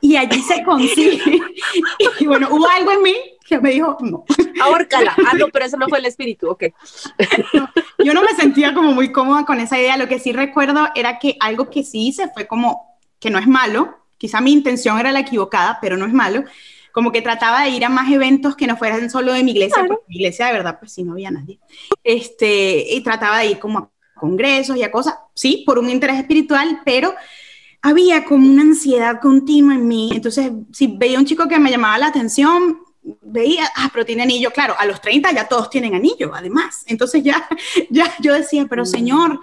y 0.02 0.16
allí 0.16 0.42
se 0.42 0.64
consigue. 0.64 1.42
y 2.20 2.26
bueno, 2.26 2.48
hubo 2.52 2.68
algo 2.70 2.92
en 2.92 3.02
mí 3.02 3.16
que 3.46 3.60
me 3.60 3.72
dijo, 3.72 3.98
no. 4.02 4.26
Ahórcala. 4.62 5.16
Ah, 5.28 5.34
no, 5.36 5.48
pero 5.48 5.66
eso 5.66 5.78
no 5.78 5.90
fue 5.90 5.98
el 5.98 6.06
espíritu, 6.06 6.50
ok. 6.50 6.66
yo 7.98 8.14
no 8.14 8.22
me 8.22 8.36
sentía 8.36 8.74
como 8.74 8.94
muy 8.94 9.12
cómoda 9.12 9.44
con 9.46 9.60
esa 9.60 9.80
idea. 9.80 9.98
Lo 9.98 10.08
que 10.08 10.20
sí 10.20 10.32
recuerdo 10.32 10.88
era 10.96 11.18
que 11.18 11.36
algo 11.40 11.70
que 11.70 11.84
sí 11.84 12.08
hice 12.08 12.30
fue 12.32 12.48
como, 12.48 12.89
que 13.20 13.30
no 13.30 13.40
es 13.40 13.48
malo, 13.48 13.98
quizá 14.18 14.42
mi 14.42 14.52
intención 14.52 15.00
era 15.00 15.12
la 15.12 15.20
equivocada, 15.20 15.80
pero 15.82 15.98
no 15.98 16.06
es 16.06 16.14
malo, 16.14 16.44
como 16.92 17.12
que 17.12 17.22
trataba 17.22 17.64
de 17.64 17.70
ir 17.70 17.86
a 17.86 17.90
más 17.90 18.12
eventos 18.12 18.56
que 18.56 18.68
no 18.68 18.78
fueran 18.78 19.10
solo 19.10 19.34
de 19.34 19.44
mi 19.44 19.52
iglesia, 19.52 19.86
porque 19.88 20.04
mi 20.08 20.16
iglesia 20.16 20.48
de 20.48 20.54
verdad, 20.54 20.80
pues 20.80 20.92
sí, 20.92 21.04
no 21.04 21.14
había 21.14 21.32
nadie. 21.32 21.60
Este, 22.04 22.94
y 22.94 23.02
trataba 23.02 23.40
de 23.40 23.48
ir 23.48 23.60
como 23.60 23.80
a 23.80 23.90
congresos 24.16 24.76
y 24.76 24.84
a 24.84 24.92
cosas, 24.92 25.16
sí, 25.34 25.64
por 25.66 25.80
un 25.80 25.90
interés 25.90 26.18
espiritual, 26.18 26.82
pero 26.84 27.14
había 27.82 28.26
como 28.26 28.48
una 28.48 28.64
ansiedad 28.64 29.22
continua 29.22 29.76
en 29.76 29.88
mí. 29.88 30.12
Entonces, 30.14 30.52
si 30.74 30.88
veía 30.88 31.20
un 31.20 31.26
chico 31.26 31.48
que 31.48 31.60
me 31.60 31.72
llamaba 31.72 31.98
la 31.98 32.08
atención, 32.08 32.80
veía, 33.22 33.72
ah, 33.76 33.90
pero 33.94 34.06
tiene 34.06 34.24
anillo, 34.24 34.52
claro, 34.52 34.76
a 34.78 34.86
los 34.86 35.02
30 35.02 35.32
ya 35.32 35.48
todos 35.48 35.70
tienen 35.70 35.96
anillo, 35.96 36.34
además. 36.34 36.84
Entonces 36.88 37.24
ya, 37.24 37.48
ya 37.90 38.14
yo 38.20 38.34
decía, 38.34 38.66
pero 38.70 38.84
mm. 38.84 38.88
Señor, 38.88 39.40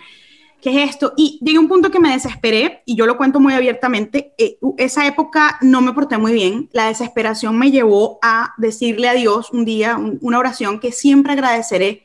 ¿qué 0.61 0.83
es 0.83 0.91
esto? 0.91 1.13
Y 1.17 1.39
llegué 1.43 1.59
a 1.59 1.61
un 1.61 1.69
punto 1.69 1.91
que 1.91 2.01
me 2.01 2.13
desesperé, 2.13 2.83
y 2.87 2.97
yo 2.97 3.07
lo 3.07 3.17
cuento 3.17 3.41
muy 3.41 3.55
abiertamente, 3.55 4.35
eh, 4.39 4.59
esa 4.79 5.07
época 5.07 5.59
no 5.61 5.81
me 5.81 5.93
porté 5.93 6.19
muy 6.19 6.33
bien, 6.33 6.69
la 6.73 6.89
desesperación 6.89 7.59
me 7.59 7.71
llevó 7.71 8.19
a 8.23 8.55
decirle 8.59 9.09
a 9.09 9.15
Dios 9.15 9.51
un 9.53 9.65
día, 9.65 9.97
una 10.21 10.39
oración 10.39 10.81
que 10.81 10.93
siempre 10.93 11.33
agradeceré 11.33 12.05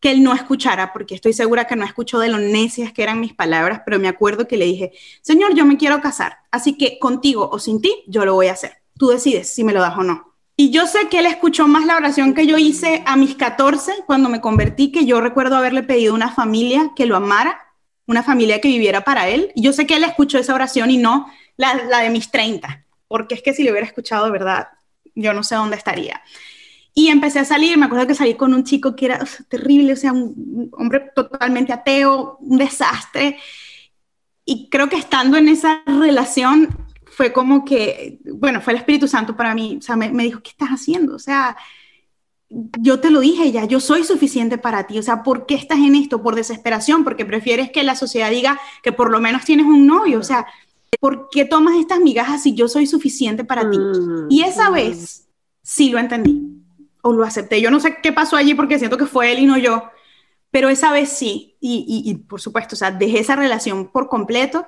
que 0.00 0.10
él 0.10 0.22
no 0.22 0.32
escuchara, 0.32 0.92
porque 0.92 1.14
estoy 1.14 1.34
segura 1.34 1.66
que 1.66 1.76
no 1.76 1.84
escuchó 1.84 2.18
de 2.18 2.28
lo 2.28 2.38
necias 2.38 2.92
que 2.92 3.02
eran 3.02 3.20
mis 3.20 3.34
palabras, 3.34 3.82
pero 3.84 3.98
me 3.98 4.08
acuerdo 4.08 4.48
que 4.48 4.56
le 4.56 4.64
dije, 4.64 4.92
Señor, 5.20 5.54
yo 5.54 5.66
me 5.66 5.76
quiero 5.76 6.00
casar, 6.00 6.38
así 6.50 6.76
que 6.76 6.98
contigo 6.98 7.48
o 7.52 7.58
sin 7.58 7.82
ti, 7.82 7.94
yo 8.06 8.24
lo 8.24 8.34
voy 8.34 8.46
a 8.46 8.52
hacer. 8.52 8.78
Tú 8.98 9.08
decides 9.08 9.50
si 9.50 9.62
me 9.62 9.72
lo 9.72 9.80
das 9.80 9.96
o 9.98 10.02
no. 10.02 10.34
Y 10.56 10.70
yo 10.70 10.86
sé 10.86 11.08
que 11.08 11.20
él 11.20 11.26
escuchó 11.26 11.66
más 11.68 11.86
la 11.86 11.96
oración 11.96 12.34
que 12.34 12.46
yo 12.46 12.58
hice 12.58 13.02
a 13.06 13.16
mis 13.16 13.34
14, 13.34 13.92
cuando 14.06 14.28
me 14.28 14.40
convertí, 14.40 14.92
que 14.92 15.06
yo 15.06 15.20
recuerdo 15.20 15.56
haberle 15.56 15.82
pedido 15.82 16.14
una 16.14 16.32
familia 16.32 16.92
que 16.94 17.06
lo 17.06 17.16
amara, 17.16 17.58
una 18.10 18.24
familia 18.24 18.60
que 18.60 18.68
viviera 18.68 19.02
para 19.02 19.28
él. 19.28 19.52
Y 19.54 19.62
yo 19.62 19.72
sé 19.72 19.86
que 19.86 19.94
él 19.94 20.04
escuchó 20.04 20.38
esa 20.38 20.54
oración 20.54 20.90
y 20.90 20.96
no 20.96 21.30
la, 21.56 22.00
de 22.02 22.10
mis 22.10 22.30
30, 22.30 22.84
porque 23.06 23.36
es 23.36 23.42
que 23.42 23.54
si 23.54 23.62
le 23.62 23.70
hubiera 23.70 23.86
escuchado 23.86 24.24
de 24.24 24.32
verdad, 24.32 24.68
yo 25.14 25.32
no 25.32 25.42
sé 25.44 25.54
dónde 25.54 25.76
estaría. 25.76 26.20
Y 26.92 27.08
empecé 27.08 27.38
a 27.38 27.44
salir, 27.44 27.78
me 27.78 27.86
acuerdo 27.86 28.08
que 28.08 28.14
salí 28.14 28.34
con 28.34 28.52
un 28.52 28.64
chico 28.64 28.96
que 28.96 29.06
era 29.06 29.24
terrible, 29.48 29.92
o 29.92 29.96
sea, 29.96 30.12
un 30.12 30.70
hombre 30.72 31.10
totalmente 31.14 31.72
ateo, 31.72 32.38
un 32.40 32.58
desastre. 32.58 33.38
Y 34.44 34.68
creo 34.70 34.88
que 34.88 34.96
estando 34.96 35.36
en 35.36 35.48
esa 35.48 35.82
relación 35.86 36.68
fue 37.06 37.32
como 37.32 37.64
que, 37.64 38.18
bueno, 38.24 38.60
fue 38.60 38.72
el 38.72 38.80
Espíritu 38.80 39.06
Santo 39.06 39.36
para 39.36 39.54
mí, 39.54 39.76
o 39.78 39.82
sea, 39.82 39.94
me 39.94 40.24
dijo, 40.24 40.42
¿qué 40.42 40.50
estás 40.50 40.70
haciendo? 40.70 41.14
O 41.14 41.20
sea, 41.20 41.56
yo 42.50 42.98
te 42.98 43.10
lo 43.10 43.20
dije 43.20 43.52
ya, 43.52 43.64
yo 43.64 43.78
soy 43.78 44.02
suficiente 44.04 44.58
para 44.58 44.86
ti, 44.86 44.98
o 44.98 45.02
sea, 45.02 45.22
¿por 45.22 45.46
qué 45.46 45.54
estás 45.54 45.78
en 45.78 45.94
esto? 45.94 46.22
Por 46.22 46.34
desesperación, 46.34 47.04
porque 47.04 47.24
prefieres 47.24 47.70
que 47.70 47.84
la 47.84 47.94
sociedad 47.94 48.30
diga 48.30 48.60
que 48.82 48.92
por 48.92 49.10
lo 49.10 49.20
menos 49.20 49.44
tienes 49.44 49.66
un 49.66 49.86
novio, 49.86 50.18
o 50.18 50.24
sea, 50.24 50.46
¿por 50.98 51.28
qué 51.30 51.44
tomas 51.44 51.76
estas 51.78 52.00
migajas 52.00 52.42
si 52.42 52.54
yo 52.54 52.66
soy 52.68 52.86
suficiente 52.86 53.44
para 53.44 53.70
ti? 53.70 53.78
Y 54.28 54.42
esa 54.42 54.70
mm. 54.70 54.74
vez 54.74 55.28
sí 55.62 55.90
lo 55.90 55.98
entendí 56.00 56.60
o 57.02 57.12
lo 57.12 57.24
acepté. 57.24 57.60
Yo 57.60 57.70
no 57.70 57.78
sé 57.78 57.98
qué 58.02 58.12
pasó 58.12 58.36
allí 58.36 58.54
porque 58.54 58.78
siento 58.78 58.98
que 58.98 59.06
fue 59.06 59.32
él 59.32 59.38
y 59.38 59.46
no 59.46 59.56
yo, 59.56 59.84
pero 60.50 60.68
esa 60.68 60.90
vez 60.90 61.10
sí. 61.10 61.56
Y, 61.60 62.02
y, 62.04 62.14
por 62.14 62.40
supuesto, 62.40 62.74
o 62.74 62.78
sea, 62.78 62.90
dejé 62.90 63.20
esa 63.20 63.36
relación 63.36 63.88
por 63.88 64.08
completo 64.08 64.66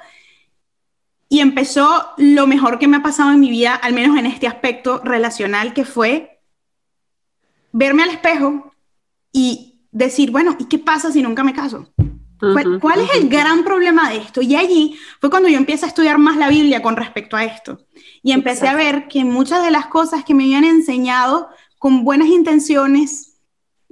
y 1.28 1.40
empezó 1.40 2.10
lo 2.16 2.46
mejor 2.46 2.78
que 2.78 2.86
me 2.86 2.98
ha 2.98 3.02
pasado 3.02 3.32
en 3.32 3.40
mi 3.40 3.50
vida, 3.50 3.74
al 3.74 3.92
menos 3.92 4.16
en 4.16 4.26
este 4.26 4.46
aspecto 4.46 5.00
relacional, 5.02 5.72
que 5.74 5.84
fue 5.84 6.31
verme 7.72 8.02
al 8.02 8.10
espejo 8.10 8.72
y 9.32 9.80
decir, 9.90 10.30
bueno, 10.30 10.56
¿y 10.58 10.66
qué 10.66 10.78
pasa 10.78 11.10
si 11.10 11.22
nunca 11.22 11.42
me 11.44 11.54
caso? 11.54 11.92
¿Cuál 12.80 13.00
es 13.02 13.14
el 13.14 13.28
gran 13.28 13.62
problema 13.62 14.10
de 14.10 14.16
esto? 14.16 14.42
Y 14.42 14.56
allí 14.56 14.98
fue 15.20 15.30
cuando 15.30 15.48
yo 15.48 15.56
empecé 15.56 15.84
a 15.84 15.88
estudiar 15.88 16.18
más 16.18 16.36
la 16.36 16.48
Biblia 16.48 16.82
con 16.82 16.96
respecto 16.96 17.36
a 17.36 17.44
esto. 17.44 17.86
Y 18.22 18.32
empecé 18.32 18.66
a 18.66 18.74
ver 18.74 19.06
que 19.06 19.24
muchas 19.24 19.62
de 19.62 19.70
las 19.70 19.86
cosas 19.86 20.24
que 20.24 20.34
me 20.34 20.44
habían 20.44 20.64
enseñado 20.64 21.48
con 21.78 22.04
buenas 22.04 22.28
intenciones, 22.28 23.32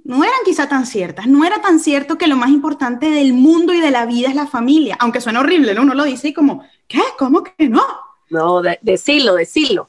no 0.05 0.25
eran 0.25 0.38
quizá 0.45 0.69
tan 0.69 0.87
ciertas. 0.87 1.27
No 1.27 1.45
era 1.45 1.61
tan 1.61 1.79
cierto 1.79 2.19
que 2.19 2.27
lo 2.27 2.37
más 2.37 2.51
importante 2.51 3.11
del 3.11 3.33
mundo 3.33 3.73
y 3.73 3.81
de 3.81 3.90
la 3.90 4.07
vida 4.07 4.29
es 4.29 4.35
la 4.35 4.47
familia, 4.47 4.97
aunque 4.99 5.21
suena 5.21 5.40
horrible, 5.40 5.75
¿no? 5.75 5.83
Uno 5.83 5.95
lo 5.95 6.05
dice 6.05 6.29
y 6.29 6.33
como, 6.33 6.64
¿qué? 6.88 7.03
¿Cómo 7.19 7.43
que 7.43 7.69
no? 7.69 7.83
No, 8.31 8.62
de, 8.62 8.79
decirlo, 8.83 9.35
decirlo. 9.35 9.88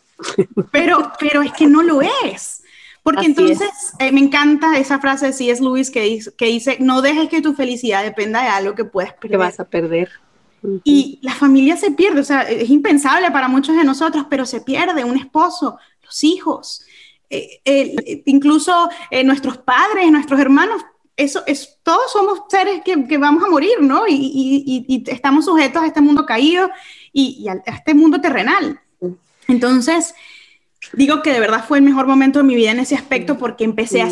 Pero, 0.71 1.11
pero 1.19 1.41
es 1.41 1.51
que 1.53 1.65
no 1.65 1.81
lo 1.81 2.01
es. 2.01 2.60
Porque 3.03 3.25
entonces 3.25 3.69
eh, 3.99 4.11
me 4.11 4.19
encanta 4.19 4.77
esa 4.77 4.99
frase 4.99 5.27
de 5.27 5.33
C.S. 5.33 5.61
Lewis 5.61 5.89
que 5.89 6.01
dice, 6.01 6.33
que 6.35 6.45
dice, 6.45 6.77
no 6.79 7.01
dejes 7.01 7.29
que 7.29 7.41
tu 7.41 7.53
felicidad 7.53 8.03
dependa 8.03 8.43
de 8.43 8.49
algo 8.49 8.75
que 8.75 8.85
puedes 8.85 9.13
perder. 9.13 9.31
Que 9.31 9.37
vas 9.37 9.59
a 9.59 9.65
perder. 9.65 10.09
Y 10.83 11.19
la 11.23 11.33
familia 11.33 11.75
se 11.75 11.89
pierde, 11.89 12.21
o 12.21 12.23
sea, 12.23 12.43
es 12.43 12.69
impensable 12.69 13.31
para 13.31 13.47
muchos 13.47 13.75
de 13.75 13.83
nosotros, 13.83 14.27
pero 14.29 14.45
se 14.45 14.61
pierde 14.61 15.03
un 15.03 15.17
esposo, 15.17 15.79
los 16.03 16.23
hijos, 16.23 16.85
eh, 17.31 18.21
incluso 18.25 18.89
eh, 19.09 19.23
nuestros 19.23 19.57
padres, 19.57 20.11
nuestros 20.11 20.39
hermanos, 20.39 20.83
eso 21.17 21.43
es, 21.45 21.77
todos 21.83 22.11
somos 22.11 22.41
seres 22.49 22.81
que, 22.83 23.07
que 23.07 23.17
vamos 23.17 23.43
a 23.43 23.49
morir, 23.49 23.81
¿no? 23.81 24.07
Y, 24.07 24.85
y, 24.87 25.03
estamos 25.07 25.45
sujetos 25.45 25.81
a 25.81 25.87
este 25.87 26.01
mundo 26.01 26.25
caído 26.25 26.69
y, 27.13 27.47
a, 27.47 27.53
este 27.65 27.93
mundo 27.93 28.19
terrenal. 28.19 28.79
Entonces, 29.47 30.13
digo 30.93 31.21
que 31.21 31.33
de 31.33 31.39
verdad 31.39 31.65
fue 31.67 31.77
el 31.77 31.83
mejor 31.83 32.07
momento 32.07 32.39
de 32.39 32.43
mi 32.43 32.55
vida 32.55 32.71
en 32.71 32.79
ese 32.79 32.95
aspecto 32.95 33.37
porque 33.37 33.63
empecé 33.63 34.01
a, 34.01 34.09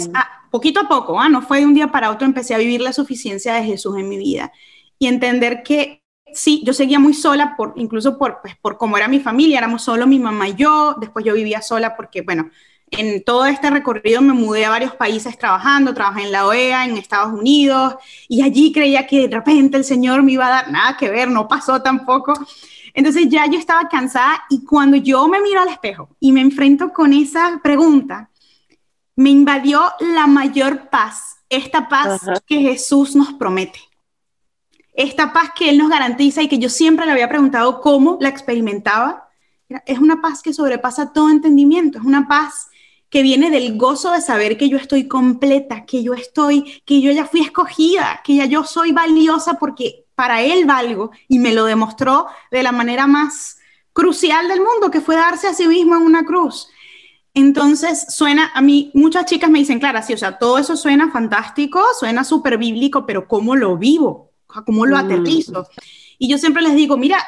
poquito 0.51 0.79
a 0.79 0.87
poco, 0.87 1.19
¿ah? 1.19 1.29
no 1.29 1.41
fue 1.41 1.59
de 1.59 1.65
un 1.65 1.73
día 1.73 1.87
para 1.87 2.11
otro, 2.11 2.25
empecé 2.25 2.55
a 2.55 2.57
vivir 2.57 2.81
la 2.81 2.93
suficiencia 2.93 3.53
de 3.53 3.63
Jesús 3.63 3.97
en 3.97 4.09
mi 4.09 4.17
vida 4.17 4.51
y 4.97 5.07
entender 5.07 5.63
que 5.63 6.03
sí, 6.33 6.61
yo 6.65 6.73
seguía 6.73 6.99
muy 6.99 7.13
sola, 7.13 7.55
por, 7.57 7.73
incluso 7.75 8.17
por, 8.17 8.39
pues, 8.41 8.55
por 8.57 8.77
cómo 8.77 8.97
era 8.97 9.07
mi 9.07 9.19
familia, 9.19 9.57
éramos 9.57 9.83
solo 9.83 10.07
mi 10.07 10.19
mamá 10.19 10.49
y 10.49 10.55
yo, 10.55 10.95
después 10.99 11.25
yo 11.25 11.33
vivía 11.33 11.61
sola 11.61 11.95
porque, 11.95 12.21
bueno, 12.21 12.49
en 12.91 13.23
todo 13.23 13.45
este 13.45 13.69
recorrido 13.69 14.21
me 14.21 14.33
mudé 14.33 14.65
a 14.65 14.69
varios 14.69 14.95
países 14.95 15.37
trabajando, 15.37 15.93
trabajé 15.93 16.23
en 16.23 16.31
la 16.31 16.47
OEA, 16.47 16.85
en 16.85 16.97
Estados 16.97 17.37
Unidos, 17.37 17.95
y 18.27 18.41
allí 18.41 18.71
creía 18.71 19.05
que 19.05 19.27
de 19.27 19.35
repente 19.35 19.77
el 19.77 19.83
Señor 19.83 20.23
me 20.23 20.33
iba 20.33 20.47
a 20.47 20.49
dar 20.49 20.71
nada 20.71 20.97
que 20.97 21.09
ver, 21.09 21.29
no 21.29 21.47
pasó 21.47 21.81
tampoco. 21.81 22.33
Entonces 22.93 23.27
ya 23.29 23.45
yo 23.45 23.57
estaba 23.57 23.87
cansada 23.89 24.43
y 24.49 24.63
cuando 24.65 24.97
yo 24.97 25.27
me 25.27 25.41
miro 25.41 25.61
al 25.61 25.69
espejo 25.69 26.15
y 26.19 26.31
me 26.31 26.41
enfrento 26.41 26.91
con 26.91 27.13
esa 27.13 27.59
pregunta, 27.63 28.29
me 29.15 29.29
invadió 29.29 29.81
la 29.99 30.27
mayor 30.27 30.89
paz, 30.89 31.37
esta 31.49 31.89
paz 31.89 32.21
que 32.45 32.61
Jesús 32.61 33.15
nos 33.15 33.33
promete. 33.33 33.79
Esta 34.93 35.33
paz 35.33 35.51
que 35.55 35.69
Él 35.69 35.77
nos 35.77 35.89
garantiza 35.89 36.41
y 36.41 36.47
que 36.47 36.59
yo 36.59 36.69
siempre 36.69 37.05
le 37.05 37.11
había 37.11 37.29
preguntado 37.29 37.81
cómo 37.81 38.17
la 38.21 38.29
experimentaba. 38.29 39.29
Es 39.85 39.99
una 39.99 40.21
paz 40.21 40.41
que 40.41 40.53
sobrepasa 40.53 41.13
todo 41.13 41.29
entendimiento, 41.29 41.99
es 41.99 42.05
una 42.05 42.27
paz 42.27 42.69
que 43.09 43.23
viene 43.23 43.49
del 43.49 43.77
gozo 43.77 44.11
de 44.11 44.21
saber 44.21 44.57
que 44.57 44.69
yo 44.69 44.77
estoy 44.77 45.07
completa, 45.07 45.85
que 45.85 46.03
yo 46.03 46.13
estoy, 46.13 46.81
que 46.85 47.01
yo 47.01 47.11
ya 47.11 47.25
fui 47.25 47.41
escogida, 47.41 48.21
que 48.23 48.35
ya 48.35 48.45
yo 48.45 48.63
soy 48.63 48.91
valiosa 48.91 49.55
porque 49.55 50.05
para 50.19 50.41
Él 50.41 50.65
valgo 50.65 51.11
y 51.29 51.39
me 51.39 51.53
lo 51.53 51.63
demostró 51.63 52.27
de 52.51 52.61
la 52.61 52.73
manera 52.73 53.07
más 53.07 53.57
crucial 53.93 54.49
del 54.49 54.59
mundo, 54.59 54.91
que 54.91 54.99
fue 54.99 55.15
darse 55.15 55.47
a 55.47 55.53
sí 55.53 55.65
mismo 55.65 55.95
en 55.95 56.01
una 56.01 56.25
cruz. 56.25 56.67
Entonces 57.33 58.07
suena, 58.09 58.51
a 58.53 58.59
mí 58.59 58.91
muchas 58.93 59.27
chicas 59.27 59.49
me 59.49 59.59
dicen, 59.59 59.79
claro, 59.79 60.01
sí, 60.05 60.11
o 60.11 60.17
sea, 60.17 60.37
todo 60.37 60.57
eso 60.57 60.75
suena 60.75 61.09
fantástico, 61.09 61.81
suena 61.97 62.25
súper 62.25 62.57
bíblico, 62.57 63.05
pero 63.05 63.29
¿cómo 63.29 63.55
lo 63.55 63.77
vivo? 63.77 64.33
¿Cómo 64.45 64.85
lo 64.85 64.97
mm. 64.97 64.99
aterrizo? 64.99 65.69
Y 66.17 66.27
yo 66.27 66.37
siempre 66.37 66.63
les 66.63 66.75
digo, 66.75 66.97
mira, 66.97 67.19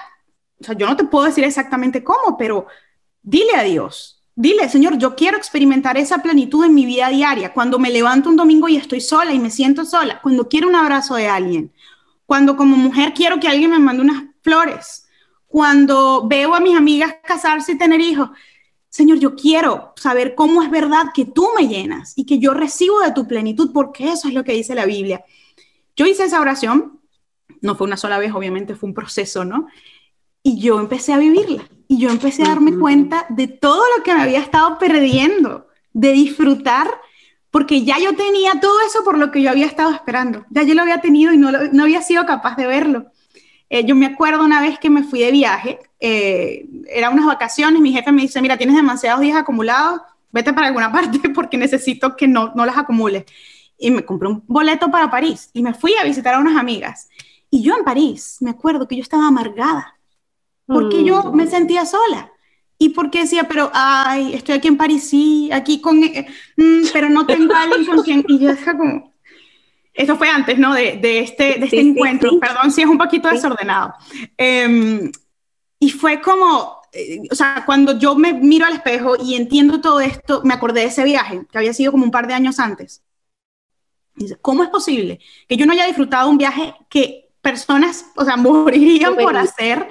o 0.60 0.66
sea, 0.66 0.76
yo 0.76 0.86
no 0.86 0.98
te 0.98 1.06
puedo 1.06 1.24
decir 1.24 1.46
exactamente 1.46 2.04
cómo, 2.04 2.38
pero 2.38 2.68
dile 3.22 3.56
a 3.56 3.64
Dios, 3.64 4.22
dile, 4.36 4.68
Señor, 4.68 4.98
yo 4.98 5.16
quiero 5.16 5.38
experimentar 5.38 5.96
esa 5.96 6.18
plenitud 6.18 6.66
en 6.66 6.74
mi 6.74 6.86
vida 6.86 7.08
diaria, 7.08 7.54
cuando 7.54 7.80
me 7.80 7.90
levanto 7.90 8.28
un 8.28 8.36
domingo 8.36 8.68
y 8.68 8.76
estoy 8.76 9.00
sola 9.00 9.32
y 9.32 9.40
me 9.40 9.50
siento 9.50 9.86
sola, 9.86 10.20
cuando 10.22 10.50
quiero 10.50 10.68
un 10.68 10.76
abrazo 10.76 11.16
de 11.16 11.30
alguien, 11.30 11.72
cuando 12.32 12.56
como 12.56 12.78
mujer 12.78 13.12
quiero 13.14 13.42
que 13.42 13.50
alguien 13.50 13.72
me 13.72 13.80
mande 13.80 14.04
unas 14.04 14.24
flores, 14.42 15.06
cuando 15.48 16.26
veo 16.30 16.56
a 16.56 16.62
mis 16.62 16.78
amigas 16.78 17.16
casarse 17.26 17.74
y 17.74 17.78
tener 17.78 18.00
hijos. 18.00 18.30
Señor, 18.88 19.20
yo 19.20 19.36
quiero 19.36 19.92
saber 19.98 20.34
cómo 20.34 20.64
es 20.64 20.72
verdad 20.72 21.08
que 21.14 21.26
tú 21.26 21.50
me 21.58 21.68
llenas 21.68 22.14
y 22.16 22.26
que 22.26 22.40
yo 22.40 22.54
recibo 22.54 23.02
de 23.02 23.12
tu 23.12 23.28
plenitud, 23.28 23.72
porque 23.74 24.14
eso 24.14 24.30
es 24.30 24.34
lo 24.34 24.46
que 24.46 24.54
dice 24.54 24.76
la 24.76 24.86
Biblia. 24.86 25.26
Yo 25.98 26.06
hice 26.06 26.24
esa 26.24 26.40
oración, 26.40 27.02
no 27.60 27.76
fue 27.76 27.86
una 27.86 27.98
sola 27.98 28.18
vez, 28.18 28.34
obviamente 28.34 28.76
fue 28.76 28.88
un 28.88 28.96
proceso, 28.96 29.44
¿no? 29.44 29.68
Y 30.42 30.58
yo 30.58 30.80
empecé 30.80 31.12
a 31.12 31.18
vivirla 31.18 31.68
y 31.90 31.98
yo 31.98 32.12
empecé 32.12 32.44
a 32.44 32.48
darme 32.48 32.78
cuenta 32.78 33.26
de 33.28 33.50
todo 33.50 33.84
lo 33.98 34.04
que 34.06 34.14
me 34.14 34.22
había 34.22 34.40
estado 34.40 34.78
perdiendo, 34.78 35.68
de 35.92 36.14
disfrutar, 36.14 36.90
porque 37.52 37.84
ya 37.84 38.00
yo 38.00 38.16
tenía 38.16 38.60
todo 38.60 38.80
eso 38.88 39.04
por 39.04 39.18
lo 39.18 39.30
que 39.30 39.42
yo 39.42 39.50
había 39.50 39.66
estado 39.66 39.92
esperando, 39.92 40.46
ya 40.50 40.64
yo 40.64 40.74
lo 40.74 40.82
había 40.82 41.02
tenido 41.02 41.34
y 41.34 41.38
no, 41.38 41.52
no 41.52 41.84
había 41.84 42.02
sido 42.02 42.26
capaz 42.26 42.56
de 42.56 42.66
verlo. 42.66 43.12
Eh, 43.70 43.86
yo 43.86 43.96
me 43.96 44.06
acuerdo 44.06 44.44
una 44.44 44.62
vez 44.62 44.80
que 44.80 44.90
me 44.90 45.04
fui 45.04 45.20
de 45.20 45.32
viaje, 45.32 45.80
eh, 46.00 46.66
eran 46.90 47.14
unas 47.14 47.26
vacaciones, 47.26 47.82
mi 47.82 47.94
jefe 47.94 48.12
me 48.12 48.24
dice, 48.24 48.42
mira, 48.42 48.58
tienes 48.58 48.76
demasiados 48.76 49.22
días 49.22 49.38
acumulados, 49.38 50.02
vete 50.32 50.52
para 50.52 50.68
alguna 50.68 50.92
parte 50.94 51.30
porque 51.30 51.58
necesito 51.58 52.16
que 52.16 52.28
no, 52.28 52.52
no 52.56 52.66
las 52.66 52.78
acumules. 52.78 53.26
Y 53.78 53.92
me 53.92 54.06
compré 54.06 54.28
un 54.28 54.44
boleto 54.48 54.92
para 54.92 55.10
París 55.10 55.50
y 55.54 55.64
me 55.64 55.74
fui 55.74 55.94
a 55.96 56.04
visitar 56.04 56.36
a 56.36 56.40
unas 56.40 56.58
amigas. 56.58 57.10
Y 57.50 57.64
yo 57.64 57.76
en 57.76 57.84
París, 57.84 58.38
me 58.40 58.52
acuerdo 58.52 58.88
que 58.88 58.96
yo 58.96 59.02
estaba 59.02 59.28
amargada, 59.28 59.98
porque 60.66 61.04
yo 61.04 61.24
mm. 61.24 61.36
me 61.36 61.48
sentía 61.48 61.86
sola. 61.86 62.32
Y 62.82 62.90
porque 62.90 63.20
decía, 63.20 63.44
pero, 63.48 63.70
ay, 63.76 64.34
estoy 64.34 64.56
aquí 64.56 64.68
en 64.68 64.76
París, 64.76 65.08
sí, 65.08 65.52
aquí 65.54 65.80
con, 65.80 66.04
eh, 66.04 66.26
mm, 66.58 66.86
pero 66.92 67.12
no 67.12 67.28
tengo 67.28 67.54
a 67.54 67.62
alguien 67.62 67.86
con 67.86 68.02
quien, 68.02 68.26
y 68.28 68.40
yo 68.40 68.48
decía 68.48 68.76
como, 68.76 69.14
eso 69.94 70.18
fue 70.18 70.30
antes, 70.30 70.58
¿no? 70.58 70.74
De, 70.74 70.98
de 70.98 71.20
este, 71.20 71.60
de 71.60 71.66
este 71.66 71.80
encuentro. 71.80 72.40
Perdón 72.40 72.72
si 72.72 72.82
es 72.82 72.88
un 72.88 72.98
poquito 72.98 73.30
desordenado. 73.30 73.94
Em, 74.36 75.12
y 75.78 75.92
fue 75.92 76.22
como, 76.22 76.82
eh, 76.92 77.20
o 77.30 77.36
sea, 77.36 77.62
cuando 77.68 78.00
yo 78.00 78.16
me 78.16 78.34
miro 78.34 78.66
al 78.66 78.74
espejo 78.74 79.14
y 79.24 79.36
entiendo 79.36 79.80
todo 79.80 80.00
esto, 80.00 80.42
me 80.44 80.56
acordé 80.56 80.82
de 80.82 80.88
ese 80.88 81.04
viaje, 81.04 81.46
que 81.52 81.60
había 81.60 81.74
sido 81.76 81.92
como 81.92 82.06
un 82.06 82.12
par 82.12 82.26
de 82.26 82.34
años 82.34 82.58
antes. 82.58 83.04
Dice, 84.16 84.38
¿cómo 84.42 84.64
es 84.64 84.70
posible 84.70 85.20
que 85.48 85.56
yo 85.56 85.68
no 85.68 85.74
haya 85.74 85.86
disfrutado 85.86 86.28
un 86.32 86.40
viaje 86.40 86.74
que 86.90 87.30
personas, 87.42 88.08
o 88.16 88.26
sea, 88.26 88.38
morirían 88.38 89.16
por 89.18 89.38
hacer? 89.38 89.88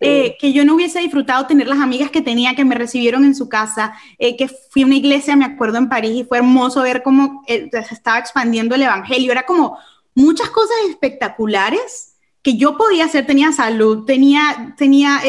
Eh, 0.00 0.36
que 0.38 0.52
yo 0.52 0.64
no 0.64 0.76
hubiese 0.76 1.00
disfrutado 1.00 1.46
tener 1.46 1.66
las 1.66 1.80
amigas 1.80 2.12
que 2.12 2.20
tenía 2.20 2.54
que 2.54 2.64
me 2.64 2.76
recibieron 2.76 3.24
en 3.24 3.34
su 3.34 3.48
casa, 3.48 3.94
eh, 4.18 4.36
que 4.36 4.46
fui 4.46 4.82
a 4.82 4.86
una 4.86 4.94
iglesia, 4.94 5.34
me 5.34 5.44
acuerdo, 5.44 5.78
en 5.78 5.88
París 5.88 6.12
y 6.20 6.24
fue 6.24 6.38
hermoso 6.38 6.82
ver 6.82 7.02
cómo 7.02 7.42
eh, 7.48 7.68
se 7.72 7.94
estaba 7.94 8.18
expandiendo 8.18 8.76
el 8.76 8.82
Evangelio. 8.82 9.32
Era 9.32 9.44
como 9.44 9.76
muchas 10.14 10.50
cosas 10.50 10.76
espectaculares 10.88 12.14
que 12.42 12.56
yo 12.56 12.76
podía 12.76 13.06
hacer, 13.06 13.26
tenía 13.26 13.50
salud, 13.50 14.04
tenía, 14.04 14.74
tenía 14.78 15.20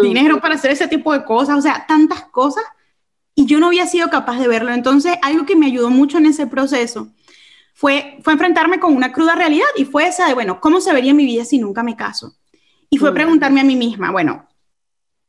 dinero 0.00 0.40
para 0.40 0.54
hacer 0.54 0.70
ese 0.70 0.86
tipo 0.86 1.12
de 1.12 1.24
cosas, 1.24 1.58
o 1.58 1.60
sea, 1.60 1.84
tantas 1.88 2.22
cosas, 2.26 2.64
y 3.34 3.46
yo 3.46 3.58
no 3.58 3.66
había 3.66 3.86
sido 3.86 4.08
capaz 4.08 4.38
de 4.38 4.46
verlo. 4.46 4.72
Entonces, 4.72 5.16
algo 5.22 5.44
que 5.44 5.56
me 5.56 5.66
ayudó 5.66 5.90
mucho 5.90 6.18
en 6.18 6.26
ese 6.26 6.46
proceso 6.46 7.08
fue, 7.74 8.18
fue 8.22 8.34
enfrentarme 8.34 8.78
con 8.78 8.94
una 8.94 9.12
cruda 9.12 9.34
realidad 9.34 9.66
y 9.76 9.84
fue 9.84 10.06
esa 10.06 10.28
de, 10.28 10.34
bueno, 10.34 10.60
¿cómo 10.60 10.80
se 10.80 10.92
vería 10.92 11.12
mi 11.12 11.24
vida 11.24 11.44
si 11.44 11.58
nunca 11.58 11.82
me 11.82 11.96
caso? 11.96 12.36
Y 12.92 12.98
fue 12.98 13.14
preguntarme 13.14 13.62
a 13.62 13.64
mí 13.64 13.74
misma, 13.74 14.10
bueno, 14.10 14.46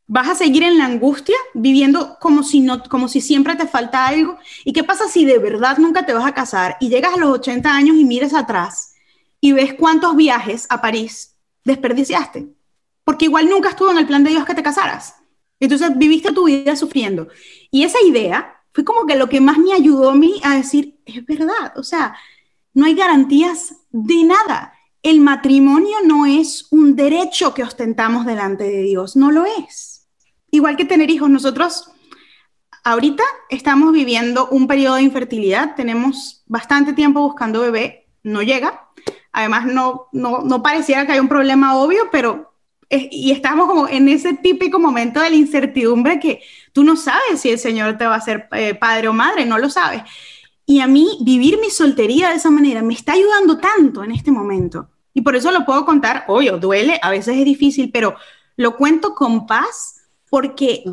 ¿vas 0.05 0.27
a 0.27 0.35
seguir 0.35 0.63
en 0.63 0.77
la 0.77 0.83
angustia, 0.83 1.37
viviendo 1.53 2.17
como 2.19 2.43
si, 2.43 2.59
no, 2.59 2.83
como 2.83 3.07
si 3.07 3.21
siempre 3.21 3.55
te 3.55 3.67
falta 3.67 4.05
algo? 4.05 4.37
¿Y 4.65 4.73
qué 4.73 4.83
pasa 4.83 5.07
si 5.07 5.23
de 5.23 5.37
verdad 5.37 5.77
nunca 5.77 6.05
te 6.05 6.11
vas 6.11 6.25
a 6.25 6.33
casar 6.33 6.75
y 6.81 6.89
llegas 6.89 7.13
a 7.13 7.17
los 7.17 7.29
80 7.29 7.73
años 7.73 7.95
y 7.95 8.03
miras 8.03 8.33
atrás 8.33 8.95
y 9.39 9.53
ves 9.53 9.75
cuántos 9.75 10.13
viajes 10.17 10.67
a 10.69 10.81
París 10.81 11.37
desperdiciaste? 11.63 12.49
Porque 13.05 13.25
igual 13.25 13.47
nunca 13.47 13.69
estuvo 13.69 13.91
en 13.91 13.97
el 13.97 14.07
plan 14.07 14.25
de 14.25 14.31
Dios 14.31 14.43
que 14.43 14.55
te 14.55 14.61
casaras. 14.61 15.15
Entonces 15.61 15.97
viviste 15.97 16.33
tu 16.33 16.47
vida 16.47 16.75
sufriendo. 16.75 17.29
Y 17.71 17.85
esa 17.85 18.03
idea 18.05 18.57
fue 18.73 18.83
como 18.83 19.05
que 19.05 19.15
lo 19.15 19.29
que 19.29 19.39
más 19.39 19.57
me 19.57 19.71
ayudó 19.71 20.09
a 20.09 20.15
mí 20.15 20.41
a 20.43 20.55
decir, 20.55 20.99
es 21.05 21.25
verdad, 21.25 21.71
o 21.77 21.83
sea, 21.83 22.13
no 22.73 22.87
hay 22.87 22.93
garantías 22.93 23.73
de 23.89 24.25
nada 24.25 24.72
el 25.03 25.19
matrimonio 25.19 25.97
no 26.05 26.25
es 26.25 26.67
un 26.71 26.95
derecho 26.95 27.53
que 27.53 27.63
ostentamos 27.63 28.25
delante 28.25 28.63
de 28.63 28.81
Dios, 28.83 29.17
no 29.17 29.31
lo 29.31 29.43
es. 29.45 30.07
Igual 30.49 30.77
que 30.77 30.85
tener 30.85 31.09
hijos, 31.11 31.29
nosotros 31.29 31.91
ahorita 32.85 33.23
estamos 33.49 33.91
viviendo 33.91 34.47
un 34.47 34.65
periodo 34.65 34.95
de 34.95 35.03
infertilidad, 35.03 35.75
tenemos 35.75 36.43
bastante 36.47 36.93
tiempo 36.93 37.19
buscando 37.19 37.61
bebé, 37.61 38.07
no 38.23 38.41
llega. 38.41 38.89
Además, 39.33 39.65
no, 39.65 40.07
no, 40.13 40.63
pareciera 40.63 41.05
que 41.05 41.13
hay 41.13 41.19
un 41.19 41.27
problema 41.27 41.75
obvio, 41.75 42.09
pero 42.11 42.53
y 42.89 43.31
estamos 43.31 43.67
como 43.67 43.87
en 43.87 44.07
ese 44.07 44.35
típico 44.35 44.79
momento 44.79 45.19
de 45.19 45.31
la 45.31 45.35
incertidumbre 45.35 46.19
que 46.19 46.41
tú 46.71 46.83
no 46.83 46.95
sabes 46.95 47.41
si 47.41 47.49
el 47.49 47.57
Señor 47.57 47.97
te 47.97 48.05
va 48.05 48.15
a 48.15 48.21
ser 48.21 48.47
eh, 48.51 48.75
padre 48.75 49.07
o 49.07 49.13
madre, 49.13 49.45
no 49.45 49.57
lo 49.57 49.69
sabes. 49.69 50.03
Y 50.65 50.79
a 50.79 50.87
mí 50.87 51.17
vivir 51.21 51.59
mi 51.59 51.71
soltería 51.71 52.29
de 52.29 52.35
esa 52.35 52.51
manera 52.51 52.83
me 52.83 52.93
está 52.93 53.13
ayudando 53.13 53.57
tanto 53.57 54.03
en 54.03 54.11
este 54.11 54.31
momento. 54.31 54.92
Y 55.13 55.21
por 55.21 55.35
eso 55.35 55.51
lo 55.51 55.65
puedo 55.65 55.85
contar, 55.85 56.25
oye, 56.27 56.51
duele, 56.51 56.99
a 57.01 57.11
veces 57.11 57.37
es 57.37 57.45
difícil, 57.45 57.91
pero 57.91 58.15
lo 58.55 58.75
cuento 58.75 59.13
con 59.13 59.45
paz 59.45 60.01
porque 60.29 60.83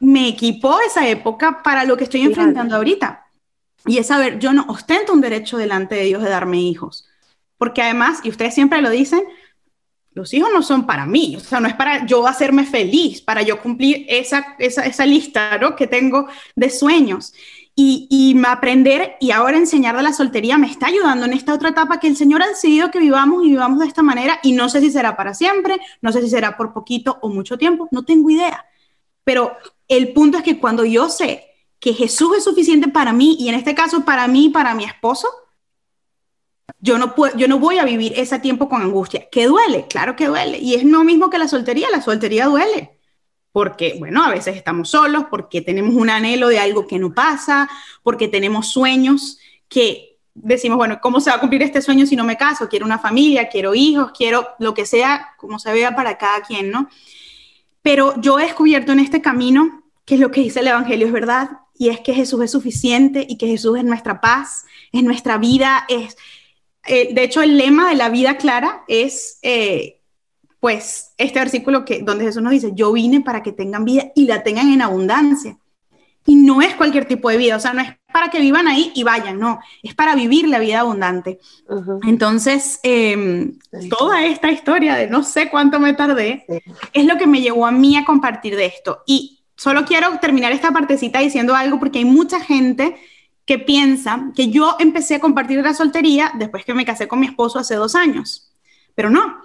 me 0.00 0.28
equipó 0.28 0.80
esa 0.80 1.06
época 1.08 1.62
para 1.62 1.84
lo 1.84 1.96
que 1.96 2.04
estoy 2.04 2.22
enfrentando 2.22 2.76
ahorita. 2.76 3.26
Y 3.86 3.98
es 3.98 4.08
saber, 4.08 4.38
yo 4.38 4.52
no 4.52 4.64
ostento 4.68 5.12
un 5.12 5.20
derecho 5.20 5.56
delante 5.56 5.94
de 5.94 6.04
Dios 6.04 6.22
de 6.22 6.30
darme 6.30 6.60
hijos. 6.60 7.08
Porque 7.58 7.82
además, 7.82 8.20
y 8.24 8.30
ustedes 8.30 8.54
siempre 8.54 8.82
lo 8.82 8.90
dicen, 8.90 9.22
los 10.14 10.34
hijos 10.34 10.50
no 10.52 10.62
son 10.62 10.86
para 10.86 11.06
mí, 11.06 11.36
o 11.36 11.40
sea, 11.40 11.60
no 11.60 11.68
es 11.68 11.74
para 11.74 12.04
yo 12.04 12.26
hacerme 12.26 12.66
feliz, 12.66 13.22
para 13.22 13.42
yo 13.42 13.60
cumplir 13.62 14.04
esa, 14.08 14.56
esa, 14.58 14.84
esa 14.84 15.06
lista 15.06 15.56
¿no? 15.58 15.74
que 15.74 15.86
tengo 15.86 16.28
de 16.54 16.68
sueños 16.68 17.32
y, 17.74 18.06
y, 18.10 18.38
aprender 18.44 19.16
y 19.20 19.30
ahora 19.30 19.56
enseñar 19.56 19.96
de 19.96 20.02
la 20.02 20.12
soltería 20.12 20.58
me 20.58 20.66
está 20.66 20.88
ayudando 20.88 21.24
en 21.24 21.32
esta 21.32 21.54
otra 21.54 21.70
etapa 21.70 22.00
que 22.00 22.06
el 22.06 22.16
Señor 22.16 22.42
ha 22.42 22.48
decidido 22.48 22.90
que 22.90 22.98
vivamos 22.98 23.44
y 23.44 23.48
vivamos 23.48 23.78
de 23.78 23.86
esta 23.86 24.02
manera 24.02 24.38
y 24.42 24.52
no 24.52 24.68
sé 24.68 24.80
si 24.80 24.90
será 24.90 25.16
para 25.16 25.32
siempre, 25.32 25.78
no 26.02 26.12
sé 26.12 26.20
si 26.20 26.28
será 26.28 26.56
por 26.56 26.74
poquito 26.74 27.18
o 27.22 27.28
mucho 27.30 27.56
tiempo, 27.56 27.88
no 27.90 28.04
tengo 28.04 28.28
idea. 28.28 28.66
Pero 29.24 29.56
el 29.88 30.12
punto 30.12 30.38
es 30.38 30.44
que 30.44 30.58
cuando 30.58 30.84
yo 30.84 31.08
sé 31.08 31.46
que 31.80 31.94
Jesús 31.94 32.36
es 32.36 32.44
suficiente 32.44 32.88
para 32.88 33.12
mí 33.12 33.36
y 33.38 33.48
en 33.48 33.54
este 33.54 33.74
caso 33.74 34.04
para 34.04 34.28
mí 34.28 34.46
y 34.46 34.50
para 34.50 34.74
mi 34.74 34.84
esposo, 34.84 35.28
yo 36.78 36.98
no, 36.98 37.14
puedo, 37.14 37.36
yo 37.36 37.48
no 37.48 37.58
voy 37.58 37.78
a 37.78 37.84
vivir 37.84 38.12
ese 38.16 38.38
tiempo 38.38 38.68
con 38.68 38.82
angustia. 38.82 39.28
¿Que 39.30 39.46
duele? 39.46 39.86
Claro 39.88 40.14
que 40.16 40.26
duele. 40.26 40.58
Y 40.58 40.74
es 40.74 40.84
lo 40.84 41.04
mismo 41.04 41.30
que 41.30 41.38
la 41.38 41.48
soltería, 41.48 41.88
la 41.90 42.02
soltería 42.02 42.46
duele 42.46 43.01
porque, 43.52 43.96
bueno, 43.98 44.24
a 44.24 44.30
veces 44.30 44.56
estamos 44.56 44.88
solos, 44.88 45.26
porque 45.30 45.60
tenemos 45.60 45.94
un 45.94 46.10
anhelo 46.10 46.48
de 46.48 46.58
algo 46.58 46.86
que 46.86 46.98
no 46.98 47.12
pasa, 47.12 47.68
porque 48.02 48.28
tenemos 48.28 48.70
sueños 48.72 49.38
que 49.68 50.18
decimos, 50.34 50.78
bueno, 50.78 50.98
¿cómo 51.02 51.20
se 51.20 51.30
va 51.30 51.36
a 51.36 51.40
cumplir 51.40 51.62
este 51.62 51.82
sueño 51.82 52.06
si 52.06 52.16
no 52.16 52.24
me 52.24 52.38
caso? 52.38 52.68
Quiero 52.68 52.86
una 52.86 52.98
familia, 52.98 53.48
quiero 53.48 53.74
hijos, 53.74 54.12
quiero 54.16 54.48
lo 54.58 54.72
que 54.72 54.86
sea, 54.86 55.34
como 55.36 55.58
se 55.58 55.72
vea 55.72 55.94
para 55.94 56.16
cada 56.16 56.40
quien, 56.40 56.70
¿no? 56.70 56.88
Pero 57.82 58.18
yo 58.20 58.38
he 58.38 58.44
descubierto 58.44 58.92
en 58.92 59.00
este 59.00 59.20
camino 59.20 59.82
que 60.06 60.16
lo 60.16 60.30
que 60.30 60.40
dice 60.40 60.60
el 60.60 60.68
Evangelio 60.68 61.06
es 61.06 61.12
verdad, 61.12 61.50
y 61.74 61.88
es 61.88 62.00
que 62.00 62.14
Jesús 62.14 62.42
es 62.42 62.52
suficiente 62.52 63.26
y 63.28 63.36
que 63.36 63.48
Jesús 63.48 63.78
es 63.78 63.84
nuestra 63.84 64.20
paz, 64.20 64.64
es 64.92 65.02
nuestra 65.02 65.38
vida, 65.38 65.84
es... 65.88 66.16
Eh, 66.84 67.14
de 67.14 67.22
hecho, 67.22 67.42
el 67.42 67.56
lema 67.56 67.88
de 67.90 67.96
la 67.96 68.08
vida 68.08 68.36
clara 68.38 68.84
es... 68.88 69.38
Eh, 69.42 70.01
pues 70.62 71.12
este 71.18 71.40
versículo 71.40 71.84
que 71.84 72.02
donde 72.02 72.24
Jesús 72.24 72.40
nos 72.40 72.52
dice, 72.52 72.70
yo 72.72 72.92
vine 72.92 73.20
para 73.20 73.42
que 73.42 73.50
tengan 73.50 73.84
vida 73.84 74.12
y 74.14 74.26
la 74.26 74.44
tengan 74.44 74.72
en 74.72 74.80
abundancia. 74.80 75.58
Y 76.24 76.36
no 76.36 76.62
es 76.62 76.76
cualquier 76.76 77.04
tipo 77.04 77.30
de 77.30 77.36
vida, 77.36 77.56
o 77.56 77.58
sea, 77.58 77.72
no 77.72 77.80
es 77.80 77.88
para 78.12 78.30
que 78.30 78.38
vivan 78.38 78.68
ahí 78.68 78.92
y 78.94 79.02
vayan, 79.02 79.40
no, 79.40 79.58
es 79.82 79.96
para 79.96 80.14
vivir 80.14 80.46
la 80.46 80.60
vida 80.60 80.78
abundante. 80.78 81.40
Entonces, 82.06 82.78
em, 82.84 83.58
toda 83.90 84.24
esta 84.24 84.52
historia 84.52 84.94
de 84.94 85.08
no 85.08 85.24
sé 85.24 85.50
cuánto 85.50 85.80
me 85.80 85.94
tardé, 85.94 86.46
es 86.92 87.06
lo 87.06 87.18
que 87.18 87.26
me 87.26 87.40
llevó 87.40 87.66
a 87.66 87.72
mí 87.72 87.96
a 87.96 88.04
compartir 88.04 88.54
de 88.54 88.66
esto. 88.66 89.02
Y 89.04 89.42
solo 89.56 89.84
quiero 89.84 90.16
terminar 90.20 90.52
esta 90.52 90.70
partecita 90.70 91.18
diciendo 91.18 91.56
algo 91.56 91.80
porque 91.80 91.98
hay 91.98 92.04
mucha 92.04 92.38
gente 92.38 92.94
que 93.46 93.58
piensa 93.58 94.30
que 94.36 94.50
yo 94.50 94.76
empecé 94.78 95.16
a 95.16 95.20
compartir 95.20 95.60
la 95.60 95.74
soltería 95.74 96.30
después 96.36 96.64
que 96.64 96.72
me 96.72 96.84
casé 96.84 97.08
con 97.08 97.18
mi 97.18 97.26
esposo 97.26 97.58
hace 97.58 97.74
dos 97.74 97.96
años, 97.96 98.52
pero 98.94 99.10
no, 99.10 99.42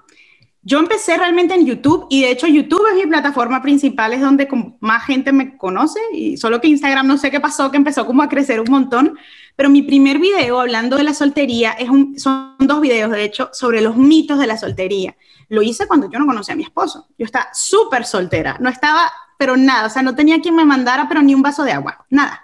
yo 0.67 0.79
empecé 0.79 1.15
realmente 1.15 1.53
en 1.53 1.65
YouTube 1.65 2.07
y 2.09 2.23
de 2.23 2.31
hecho 2.31 2.45
YouTube 2.45 2.85
es 2.89 2.95
mi 2.95 3.09
plataforma 3.09 3.61
principal, 3.61 4.11
es 4.11 4.19
donde 4.19 4.49
más 4.81 5.05
gente 5.05 5.31
me 5.31 5.55
conoce 5.57 5.97
y 6.11 6.35
solo 6.35 6.59
que 6.59 6.67
Instagram 6.67 7.07
no 7.07 7.17
sé 7.17 7.31
qué 7.31 7.39
pasó, 7.39 7.71
que 7.71 7.77
empezó 7.77 8.05
como 8.05 8.21
a 8.21 8.27
crecer 8.27 8.59
un 8.59 8.69
montón, 8.69 9.17
pero 9.55 9.69
mi 9.69 9.81
primer 9.81 10.19
video 10.19 10.59
hablando 10.59 10.97
de 10.97 11.05
la 11.05 11.13
soltería 11.13 11.71
es 11.71 11.89
un, 11.89 12.19
son 12.19 12.57
dos 12.59 12.81
videos 12.81 13.11
de 13.11 13.23
hecho 13.23 13.49
sobre 13.53 13.79
los 13.79 13.95
mitos 13.95 14.39
de 14.39 14.47
la 14.47 14.57
soltería. 14.57 15.15
Lo 15.47 15.61
hice 15.61 15.87
cuando 15.87 16.11
yo 16.11 16.19
no 16.19 16.25
conocía 16.25 16.53
a 16.53 16.57
mi 16.57 16.63
esposo, 16.63 17.07
yo 17.17 17.23
estaba 17.23 17.47
súper 17.53 18.03
soltera, 18.03 18.57
no 18.59 18.67
estaba, 18.67 19.09
pero 19.37 19.55
nada, 19.55 19.87
o 19.87 19.89
sea, 19.89 20.01
no 20.01 20.15
tenía 20.15 20.41
quien 20.41 20.57
me 20.57 20.65
mandara, 20.65 21.07
pero 21.07 21.21
ni 21.21 21.33
un 21.33 21.41
vaso 21.41 21.63
de 21.63 21.71
agua, 21.71 22.05
nada. 22.09 22.43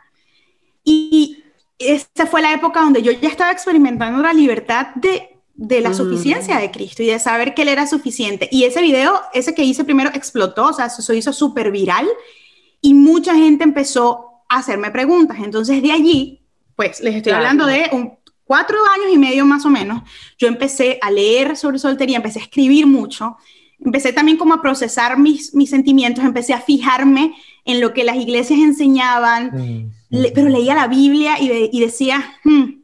Y 0.85 1.43
esta 1.77 2.25
fue 2.25 2.41
la 2.41 2.53
época 2.53 2.79
donde 2.79 3.01
yo 3.01 3.11
ya 3.11 3.27
estaba 3.27 3.51
experimentando 3.51 4.23
la 4.23 4.31
libertad 4.31 4.95
de 4.95 5.32
de 5.55 5.81
la 5.81 5.93
suficiencia 5.93 6.57
de 6.57 6.71
Cristo 6.71 7.03
y 7.03 7.07
de 7.07 7.19
saber 7.19 7.53
que 7.53 7.61
Él 7.61 7.69
era 7.69 7.85
suficiente. 7.85 8.49
Y 8.51 8.63
ese 8.63 8.81
video, 8.81 9.21
ese 9.33 9.53
que 9.53 9.63
hice 9.63 9.83
primero, 9.83 10.09
explotó, 10.13 10.69
o 10.69 10.73
sea, 10.73 10.89
se 10.89 11.15
hizo 11.15 11.31
súper 11.31 11.71
viral 11.71 12.07
y 12.81 12.93
mucha 12.93 13.35
gente 13.35 13.63
empezó 13.63 14.43
a 14.49 14.57
hacerme 14.57 14.89
preguntas. 14.91 15.37
Entonces, 15.43 15.81
de 15.81 15.91
allí, 15.91 16.41
pues 16.75 17.01
les 17.01 17.15
estoy 17.15 17.33
hablando 17.33 17.65
de 17.67 17.87
un, 17.91 18.13
cuatro 18.45 18.77
años 18.93 19.13
y 19.13 19.17
medio 19.17 19.45
más 19.45 19.65
o 19.65 19.69
menos, 19.69 20.01
yo 20.37 20.47
empecé 20.47 20.97
a 21.01 21.11
leer 21.11 21.55
sobre 21.55 21.79
soltería, 21.79 22.17
empecé 22.17 22.39
a 22.39 22.43
escribir 22.43 22.87
mucho, 22.87 23.37
empecé 23.79 24.11
también 24.11 24.37
como 24.37 24.55
a 24.55 24.61
procesar 24.61 25.19
mis, 25.19 25.53
mis 25.53 25.69
sentimientos, 25.69 26.23
empecé 26.23 26.53
a 26.53 26.61
fijarme 26.61 27.33
en 27.65 27.79
lo 27.79 27.93
que 27.93 28.03
las 28.03 28.17
iglesias 28.17 28.59
enseñaban, 28.59 29.91
mm. 30.09 30.17
pero 30.33 30.49
leía 30.49 30.75
la 30.75 30.87
Biblia 30.87 31.39
y, 31.39 31.69
y 31.71 31.79
decía, 31.79 32.37
hmm, 32.43 32.82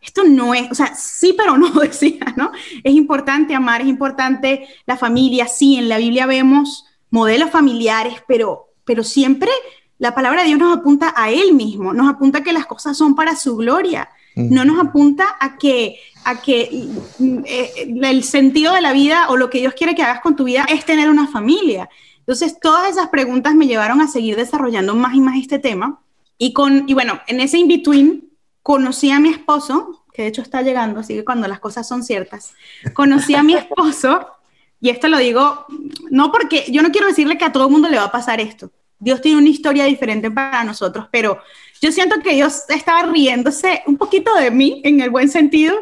esto 0.00 0.24
no 0.24 0.54
es, 0.54 0.70
o 0.70 0.74
sea, 0.74 0.94
sí, 0.94 1.34
pero 1.36 1.58
no, 1.58 1.70
decía, 1.80 2.34
¿no? 2.36 2.52
Es 2.82 2.94
importante 2.94 3.54
amar, 3.54 3.82
es 3.82 3.88
importante 3.88 4.68
la 4.86 4.96
familia, 4.96 5.46
sí, 5.46 5.76
en 5.76 5.88
la 5.88 5.98
Biblia 5.98 6.26
vemos 6.26 6.86
modelos 7.10 7.50
familiares, 7.50 8.22
pero, 8.26 8.68
pero 8.84 9.04
siempre 9.04 9.50
la 9.98 10.14
palabra 10.14 10.42
de 10.42 10.48
Dios 10.48 10.58
nos 10.58 10.76
apunta 10.76 11.12
a 11.14 11.30
Él 11.30 11.52
mismo, 11.52 11.92
nos 11.92 12.08
apunta 12.08 12.38
a 12.38 12.42
que 12.42 12.52
las 12.52 12.66
cosas 12.66 12.96
son 12.96 13.14
para 13.14 13.36
su 13.36 13.56
gloria, 13.56 14.08
no 14.36 14.64
nos 14.64 14.80
apunta 14.80 15.36
a 15.38 15.58
que, 15.58 15.98
a 16.24 16.40
que 16.40 16.88
eh, 17.44 17.94
el 18.02 18.24
sentido 18.24 18.72
de 18.72 18.80
la 18.80 18.94
vida 18.94 19.28
o 19.28 19.36
lo 19.36 19.50
que 19.50 19.58
Dios 19.58 19.74
quiere 19.74 19.94
que 19.94 20.02
hagas 20.02 20.22
con 20.22 20.36
tu 20.36 20.44
vida 20.44 20.64
es 20.70 20.86
tener 20.86 21.10
una 21.10 21.26
familia. 21.26 21.90
Entonces, 22.20 22.58
todas 22.58 22.88
esas 22.88 23.08
preguntas 23.08 23.54
me 23.54 23.66
llevaron 23.66 24.00
a 24.00 24.08
seguir 24.08 24.36
desarrollando 24.36 24.94
más 24.94 25.14
y 25.14 25.20
más 25.20 25.36
este 25.36 25.58
tema. 25.58 26.00
Y, 26.38 26.54
con, 26.54 26.88
y 26.88 26.94
bueno, 26.94 27.20
en 27.26 27.40
ese 27.40 27.58
in-between 27.58 28.29
conocí 28.62 29.10
a 29.10 29.20
mi 29.20 29.30
esposo, 29.30 30.04
que 30.12 30.22
de 30.22 30.28
hecho 30.28 30.42
está 30.42 30.62
llegando, 30.62 31.00
así 31.00 31.14
que 31.14 31.24
cuando 31.24 31.48
las 31.48 31.60
cosas 31.60 31.88
son 31.88 32.02
ciertas, 32.02 32.54
conocí 32.94 33.34
a 33.34 33.42
mi 33.42 33.54
esposo, 33.54 34.26
y 34.80 34.90
esto 34.90 35.08
lo 35.08 35.18
digo, 35.18 35.66
no 36.10 36.32
porque 36.32 36.66
yo 36.70 36.82
no 36.82 36.90
quiero 36.90 37.06
decirle 37.06 37.38
que 37.38 37.44
a 37.44 37.52
todo 37.52 37.66
el 37.66 37.72
mundo 37.72 37.88
le 37.88 37.98
va 37.98 38.04
a 38.04 38.12
pasar 38.12 38.40
esto. 38.40 38.70
Dios 38.98 39.20
tiene 39.20 39.38
una 39.38 39.48
historia 39.48 39.84
diferente 39.84 40.30
para 40.30 40.64
nosotros, 40.64 41.08
pero 41.10 41.38
yo 41.80 41.90
siento 41.92 42.20
que 42.20 42.34
Dios 42.34 42.64
estaba 42.68 43.02
riéndose 43.04 43.82
un 43.86 43.96
poquito 43.96 44.34
de 44.34 44.50
mí, 44.50 44.80
en 44.84 45.00
el 45.00 45.10
buen 45.10 45.28
sentido, 45.28 45.76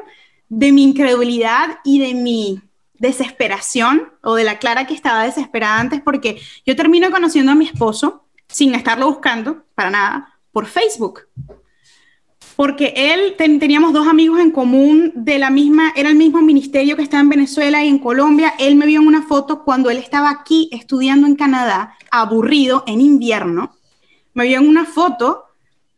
de 0.49 0.73
mi 0.73 0.85
incredulidad 0.85 1.79
y 1.85 1.99
de 1.99 2.15
mi 2.15 2.61
desesperación, 2.95 4.13
o 4.23 4.35
de 4.35 4.45
la 4.45 4.59
Clara 4.59 4.87
que 4.87 4.95
estaba 4.95 5.25
desesperada 5.25 5.79
antes, 5.79 6.01
porque 6.01 6.41
yo 6.65 6.77
termino 6.77 7.11
conociendo 7.11 7.53
a 7.53 7.55
mi 7.55 7.67
esposo 7.67 8.25
sin 8.49 8.75
estarlo 8.75 9.07
buscando, 9.07 9.65
para 9.75 9.91
nada, 9.91 10.39
por 10.53 10.67
Facebook 10.67 11.23
porque 12.59 12.93
él 12.97 13.37
teníamos 13.37 13.93
dos 13.93 14.09
amigos 14.09 14.41
en 14.41 14.51
común 14.51 15.13
de 15.15 15.39
la 15.39 15.49
misma, 15.49 15.93
era 15.95 16.09
el 16.09 16.17
mismo 16.17 16.41
ministerio 16.41 16.97
que 16.97 17.05
estaba 17.05 17.21
en 17.21 17.29
Venezuela 17.29 17.85
y 17.85 17.89
en 17.89 18.01
Colombia. 18.01 18.53
Él 18.59 18.75
me 18.75 18.85
vio 18.85 19.01
en 19.01 19.07
una 19.07 19.23
foto 19.23 19.63
cuando 19.63 19.91
él 19.91 19.99
estaba 19.99 20.29
aquí 20.29 20.69
estudiando 20.73 21.29
en 21.29 21.37
Canadá, 21.37 21.95
aburrido 22.11 22.83
en 22.89 23.01
invierno. 23.01 23.77
Me 24.35 24.49
vio 24.49 24.59
en 24.59 24.69
una 24.69 24.87
foto, 24.87 25.45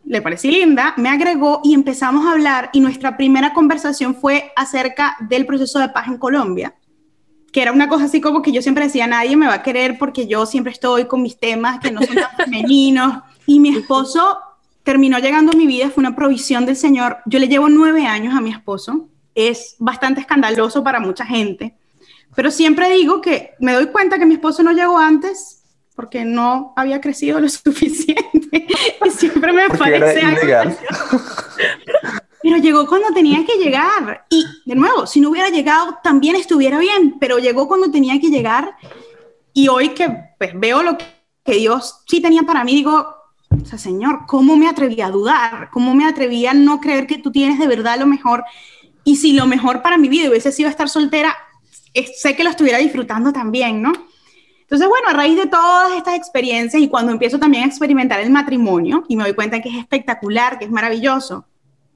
le 0.05 0.21
parecí 0.21 0.51
linda, 0.51 0.93
me 0.99 1.09
agregó 1.09 1.63
y 1.65 1.73
empezamos 1.73 2.27
a 2.27 2.33
hablar 2.33 2.69
y 2.75 2.81
nuestra 2.81 3.17
primera 3.17 3.55
conversación 3.55 4.15
fue 4.15 4.53
acerca 4.55 5.17
del 5.31 5.47
proceso 5.47 5.79
de 5.79 5.89
paz 5.89 6.09
en 6.09 6.19
Colombia 6.19 6.75
que 7.53 7.63
era 7.63 7.73
una 7.73 7.89
cosa 7.89 8.05
así 8.05 8.21
como 8.21 8.43
que 8.43 8.53
yo 8.53 8.63
siempre 8.63 8.85
decía, 8.85 9.07
nadie 9.07 9.37
me 9.37 9.47
va 9.47 9.55
a 9.55 9.63
querer 9.63 9.99
porque 9.99 10.27
yo 10.29 10.47
siempre 10.47 10.73
estoy 10.73 11.07
con 11.07 11.23
mis 11.23 11.37
temas 11.37 11.81
que 11.81 11.91
no 11.91 12.01
son 12.01 12.15
tan 12.15 12.31
femeninos. 12.37 13.25
Y 13.45 13.59
mi 13.59 13.71
esposo 13.71 14.39
terminó 14.83 15.19
llegando 15.19 15.53
a 15.53 15.57
mi 15.57 15.67
vida, 15.67 15.91
fue 15.91 16.03
una 16.03 16.17
provisión 16.17 16.67
del 16.67 16.77
Señor. 16.77 17.19
Yo 17.27 17.39
le 17.39 17.49
llevo 17.49 17.69
nueve 17.69 18.07
años 18.07 18.35
a 18.35 18.41
mi 18.41 18.51
esposo, 18.51 19.09
es 19.35 19.77
bastante 19.79 20.21
escandaloso 20.21 20.83
para 20.83 21.01
mucha 21.01 21.25
gente, 21.25 21.75
pero 22.35 22.51
siempre 22.51 22.91
digo 22.91 23.21
que 23.21 23.53
me 23.61 23.73
doy 23.73 23.87
cuenta 23.87 24.19
que 24.19 24.27
mi 24.27 24.35
esposo 24.35 24.63
no 24.63 24.73
llegó 24.73 24.99
antes 24.99 25.63
porque 25.95 26.25
no 26.25 26.73
había 26.77 27.01
crecido 27.01 27.41
lo 27.41 27.49
suficiente. 27.49 28.67
Y 29.05 29.11
siempre 29.11 29.53
me 29.53 29.69
parece 29.69 30.23
algo 30.23 30.75
pero 32.43 32.57
llegó 32.57 32.87
cuando 32.87 33.13
tenía 33.13 33.45
que 33.45 33.57
llegar. 33.59 34.27
Y 34.31 34.45
de 34.65 34.75
nuevo, 34.75 35.07
si 35.07 35.21
no 35.21 35.31
hubiera 35.31 35.51
llegado 35.51 35.99
también 36.03 36.37
estuviera 36.37 36.79
bien, 36.79 37.17
pero 37.21 37.39
llegó 37.39 37.69
cuando 37.69 37.91
tenía 37.91 38.19
que 38.21 38.31
llegar. 38.31 38.77
Y 39.53 39.69
hoy 39.69 39.91
que 39.91 40.09
pues, 40.39 40.53
veo 40.55 40.83
lo 40.83 40.97
que 40.97 41.53
Dios 41.53 42.03
sí 42.07 42.21
tenía 42.21 42.43
para 42.43 42.65
mí, 42.65 42.75
digo, 42.75 43.15
o 43.51 43.65
sea, 43.65 43.79
Señor, 43.79 44.27
¿cómo 44.27 44.57
me 44.57 44.69
atreví 44.69 45.01
a 45.01 45.11
dudar? 45.11 45.71
¿Cómo 45.73 45.95
me 45.95 46.07
atreví 46.07 46.47
a 46.47 46.55
no 46.55 46.81
creer 46.81 47.07
que 47.07 47.19
tú 47.19 47.33
tienes 47.33 47.59
de 47.59 47.67
verdad 47.67 47.99
lo 47.99 48.07
mejor? 48.07 48.45
Y 49.05 49.17
si 49.17 49.33
lo 49.33 49.47
mejor 49.47 49.83
para 49.83 49.99
mi 49.99 50.09
vida 50.09 50.29
hubiese 50.29 50.53
sido 50.53 50.69
estar 50.69 50.89
soltera, 50.89 51.37
sé 52.17 52.37
que 52.37 52.45
lo 52.45 52.51
estuviera 52.51 52.79
disfrutando 52.79 53.33
también, 53.33 53.83
¿no? 53.83 53.93
Entonces, 54.61 54.89
bueno, 54.89 55.09
a 55.09 55.15
raíz 55.15 55.37
de 55.37 55.47
todas 55.47 55.93
estas 55.97 56.15
experiencias 56.15 56.81
y 56.81 56.89
cuando 56.89 57.11
empiezo 57.11 57.41
también 57.41 57.65
a 57.65 57.67
experimentar 57.67 58.21
el 58.21 58.31
matrimonio 58.31 59.05
y 59.09 59.17
me 59.17 59.25
doy 59.25 59.35
cuenta 59.35 59.61
que 59.61 59.69
es 59.69 59.77
espectacular, 59.77 60.61
que 60.61 60.67
es 60.67 60.71
maravilloso, 60.71 61.45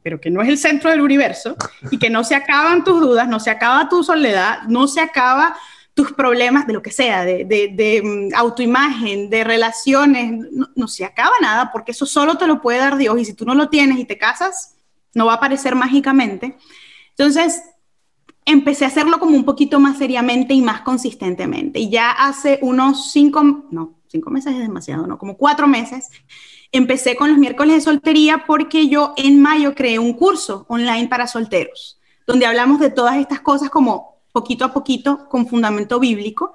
pero 0.03 0.21
que 0.21 0.31
no 0.31 0.43
es 0.43 0.49
el 0.49 0.59
centro 0.59 0.91
del 0.91 1.01
universo 1.01 1.57
y 1.93 1.99
que 1.99 2.11
no 2.11 2.25
se 2.25 2.35
acaban 2.35 2.83
tus 2.83 3.01
dudas, 3.01 3.29
no 3.29 3.39
se 3.39 3.51
acaba 3.51 3.89
tu 3.89 4.03
soledad, 4.03 4.65
no 4.67 4.89
se 4.89 5.01
acaba 5.01 5.57
tus 5.95 6.13
problemas 6.13 6.67
de 6.67 6.73
lo 6.73 6.83
que 6.83 6.91
sea, 6.91 7.25
de, 7.25 8.03
mm, 8.05 8.35
autoimagen, 8.35 9.31
de 9.31 9.45
relaciones, 9.45 10.45
no, 10.75 10.89
se 10.89 11.05
acaba 11.05 11.33
nada 11.41 11.71
porque 11.73 11.93
eso 11.93 12.05
solo 12.05 12.37
te 12.37 12.49
lo 12.49 12.61
puede 12.61 12.79
dar 12.79 12.97
Dios 12.97 13.19
y 13.19 13.25
si 13.25 13.33
tú 13.33 13.45
no 13.45 13.55
lo 13.55 13.69
tienes 13.69 13.99
y 13.99 14.05
te 14.05 14.19
casas, 14.19 14.75
no 15.15 15.27
va 15.27 15.35
a 15.35 15.37
aparecer 15.37 15.77
mágicamente. 15.77 16.57
Entonces, 17.11 17.63
empecé 18.45 18.85
a 18.85 18.89
hacerlo 18.89 19.21
como 19.21 19.37
un 19.37 19.45
poquito 19.45 19.79
más 19.79 19.97
seriamente 19.97 20.53
y 20.53 20.63
más 20.63 20.81
consistentemente. 20.81 21.79
Y 21.79 21.91
ya 21.91 22.11
hace 22.11 22.59
unos 22.61 23.13
cinco, 23.13 23.65
no, 23.71 24.01
cinco 24.09 24.31
meses 24.31 24.53
es 24.55 24.61
demasiado, 24.61 25.07
no, 25.07 25.17
como 25.17 25.37
cuatro 25.37 25.69
meses, 25.69 26.09
empecé 26.73 27.15
con 27.15 27.31
los 27.31 27.39
miércoles 27.39 27.77
de 27.77 27.81
soltería 27.81 28.45
porque 28.49 28.89
yo 28.89 29.15
en 29.17 29.41
mayo 29.41 29.77
creé 29.77 30.01
un 30.01 30.13
curso 30.15 30.67
online 30.69 31.07
para 31.07 31.29
solteros, 31.29 32.01
donde 32.27 32.47
hablamos 32.47 32.81
de 32.81 32.91
todas 32.91 33.17
estas 33.17 33.41
cosas 33.41 33.71
como 33.71 34.14
poquito 34.35 34.65
a 34.65 34.73
poquito 34.73 35.29
con 35.29 35.47
fundamento 35.47 36.01
bíblico. 36.01 36.55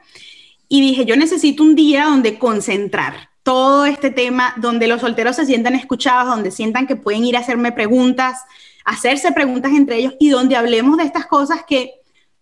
Y 0.67 0.81
dije, 0.81 1.05
yo 1.05 1.15
necesito 1.15 1.63
un 1.63 1.75
día 1.75 2.03
donde 2.05 2.37
concentrar 2.37 3.29
todo 3.41 3.85
este 3.85 4.11
tema, 4.11 4.53
donde 4.57 4.87
los 4.87 4.99
solteros 4.99 5.37
se 5.37 5.45
sientan 5.45 5.75
escuchados, 5.75 6.27
donde 6.35 6.51
sientan 6.51 6.85
que 6.85 6.97
pueden 6.97 7.23
ir 7.23 7.37
a 7.37 7.39
hacerme 7.39 7.71
preguntas, 7.71 8.41
hacerse 8.83 9.31
preguntas 9.31 9.71
entre 9.71 9.95
ellos 9.95 10.13
y 10.19 10.29
donde 10.29 10.57
hablemos 10.57 10.97
de 10.97 11.05
estas 11.05 11.25
cosas 11.25 11.61
que 11.65 11.93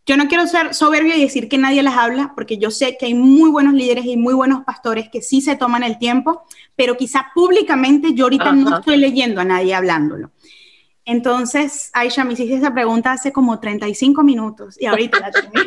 yo 0.08 0.18
no 0.18 0.28
quiero 0.28 0.48
ser 0.48 0.74
soberbio 0.74 1.16
y 1.16 1.22
decir 1.22 1.50
que 1.50 1.58
nadie 1.58 1.84
las 1.84 1.98
habla, 1.98 2.32
porque 2.34 2.58
yo 2.58 2.72
sé 2.72 2.98
que 2.98 3.06
hay 3.06 3.14
muy 3.14 3.52
buenos 3.52 3.76
líderes 3.76 4.06
y 4.06 4.18
muy 4.18 4.34
buenos 4.34 4.64
pastores 4.64 5.10
que 5.10 5.22
sí 5.22 5.42
se 5.42 5.56
toman 5.56 5.84
el 5.84 6.00
tiempo, 6.00 6.46
pero 6.76 6.98
quizá 6.98 7.28
públicamente 7.36 8.14
yo 8.14 8.26
ahorita 8.26 8.54
no 8.54 8.80
estoy 8.80 8.98
leyendo 8.98 9.40
a 9.40 9.46
nadie 9.46 9.76
hablándolo. 9.76 10.32
Entonces, 11.08 11.90
Aisha, 11.94 12.26
me 12.26 12.34
hiciste 12.34 12.56
esa 12.56 12.74
pregunta 12.74 13.14
hace 13.14 13.32
como 13.32 13.62
35 13.62 14.24
minutos 14.24 14.76
y 14.78 14.88
ahorita 14.88 15.22
la 15.22 15.32
terminé. 15.32 15.62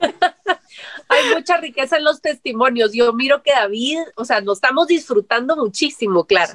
Hay 1.08 1.34
mucha 1.34 1.56
riqueza 1.56 1.96
en 1.96 2.04
los 2.04 2.20
testimonios. 2.20 2.92
Yo 2.92 3.10
miro 3.14 3.42
que 3.42 3.52
David, 3.52 4.00
o 4.16 4.26
sea, 4.26 4.42
nos 4.42 4.58
estamos 4.58 4.86
disfrutando 4.86 5.56
muchísimo, 5.56 6.26
Clara. 6.26 6.52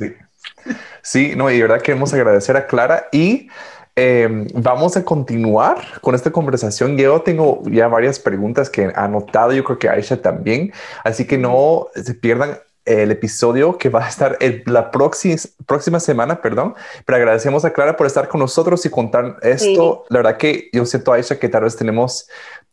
Sí, 1.02 1.34
no, 1.36 1.50
y 1.50 1.56
de 1.56 1.64
verdad 1.64 1.82
queremos 1.82 2.14
agradecer 2.14 2.56
a 2.58 2.68
Clara 2.68 3.08
y 3.12 3.48
em, 3.96 4.48
vamos 4.54 4.96
a 4.96 5.04
continuar 5.04 6.00
con 6.02 6.14
esta 6.14 6.32
conversación. 6.32 6.96
Yo 6.96 7.22
tengo 7.22 7.64
ya 7.72 7.88
varias 7.88 8.20
preguntas 8.20 8.70
que 8.70 8.84
he 8.84 8.94
anotado, 8.96 9.52
yo 9.52 9.64
creo 9.64 9.80
que 9.80 9.90
Aisha 9.90 10.22
también, 10.22 10.72
así 11.04 11.26
que 11.26 11.40
no 11.40 11.88
se 11.96 12.14
pierdan 12.14 12.60
el 12.90 13.12
episodio 13.12 13.78
que 13.78 13.90
va 13.90 14.04
a 14.04 14.10
estar 14.10 14.38
la 14.66 14.90
próxima, 14.90 15.36
próxima 15.68 16.00
semana, 16.00 16.42
perdón, 16.42 16.74
pero 17.06 17.18
agradecemos 17.18 17.64
a 17.64 17.72
Clara 17.72 17.96
por 17.96 18.08
estar 18.08 18.28
con 18.28 18.40
nosotros 18.40 18.84
y 18.84 18.90
contar 18.90 19.38
esto. 19.44 20.06
La 20.10 20.20
verdad 20.20 20.38
que 20.38 20.70
yo 20.74 20.86
siento, 20.88 21.14
Aisha, 21.14 21.38
que 21.38 21.50
tal 21.50 21.66
vez 21.66 21.76
tenemos 21.76 22.28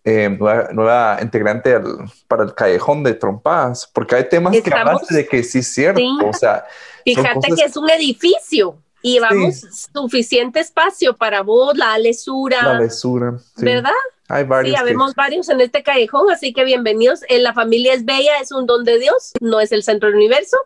eh, 0.05 0.31
nueva, 0.31 1.19
integrante 1.21 1.79
para 2.27 2.45
el 2.45 2.55
callejón 2.55 3.03
de 3.03 3.13
trompas, 3.13 3.91
porque 3.93 4.15
hay 4.15 4.29
temas 4.29 4.57
que 4.59 4.73
hablaste 4.73 5.15
de 5.15 5.27
que 5.27 5.43
sí 5.43 5.59
es 5.59 5.73
cierto, 5.73 6.01
o 6.27 6.33
sea... 6.33 6.65
Fíjate 7.05 7.55
que 7.55 7.65
es 7.65 7.77
un 7.77 7.89
edificio 7.91 8.79
y 9.03 9.19
vamos 9.21 9.65
suficiente 9.93 10.61
espacio 10.61 11.15
para 11.15 11.43
vos, 11.43 11.77
la 11.77 11.97
lesura. 11.99 12.63
La 12.63 12.81
lesura. 12.81 13.35
¿Verdad? 13.57 13.93
Hay 14.29 14.45
varios. 14.45 14.79
Sí, 14.79 14.85
vemos 14.85 15.15
varios 15.15 15.49
en 15.49 15.61
este 15.61 15.83
callejón, 15.83 16.31
así 16.31 16.53
que 16.53 16.65
bienvenidos. 16.65 17.21
En 17.29 17.43
la 17.43 17.55
familia 17.55 17.95
es 17.95 18.05
bella, 18.05 18.39
es 18.41 18.51
un 18.53 18.67
don 18.67 18.85
de 18.85 18.99
Dios, 18.99 19.33
no 19.41 19.61
es 19.61 19.73
el 19.73 19.83
centro 19.83 20.09
del 20.09 20.17
universo. 20.17 20.57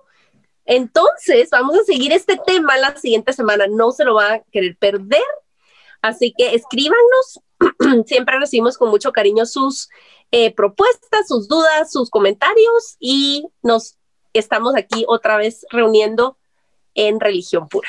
Entonces, 0.65 1.51
vamos 1.51 1.79
a 1.79 1.85
seguir 1.85 2.13
este 2.13 2.39
tema 2.47 2.77
la 2.79 2.97
siguiente 2.97 3.33
semana. 3.33 3.67
No 3.69 3.93
se 3.93 4.05
lo 4.05 4.15
van 4.15 4.35
a 4.35 4.41
querer 4.53 4.77
perder. 4.79 5.23
Así 6.01 6.33
que 6.37 6.55
escríbanos. 6.55 7.41
Siempre 8.07 8.39
recibimos 8.39 8.79
con 8.79 8.89
mucho 8.89 9.13
cariño 9.13 9.45
sus 9.45 9.91
eh, 10.31 10.55
propuestas, 10.55 11.29
sus 11.29 11.49
dudas, 11.49 11.93
sus 11.93 12.09
comentarios 12.09 12.97
y 12.99 13.49
nos 13.63 13.97
estamos 14.33 14.75
aquí 14.77 15.05
otra 15.09 15.37
vez 15.37 15.67
reuniendo 15.71 16.39
en 16.95 17.21
Religión 17.21 17.69
Pura. 17.69 17.89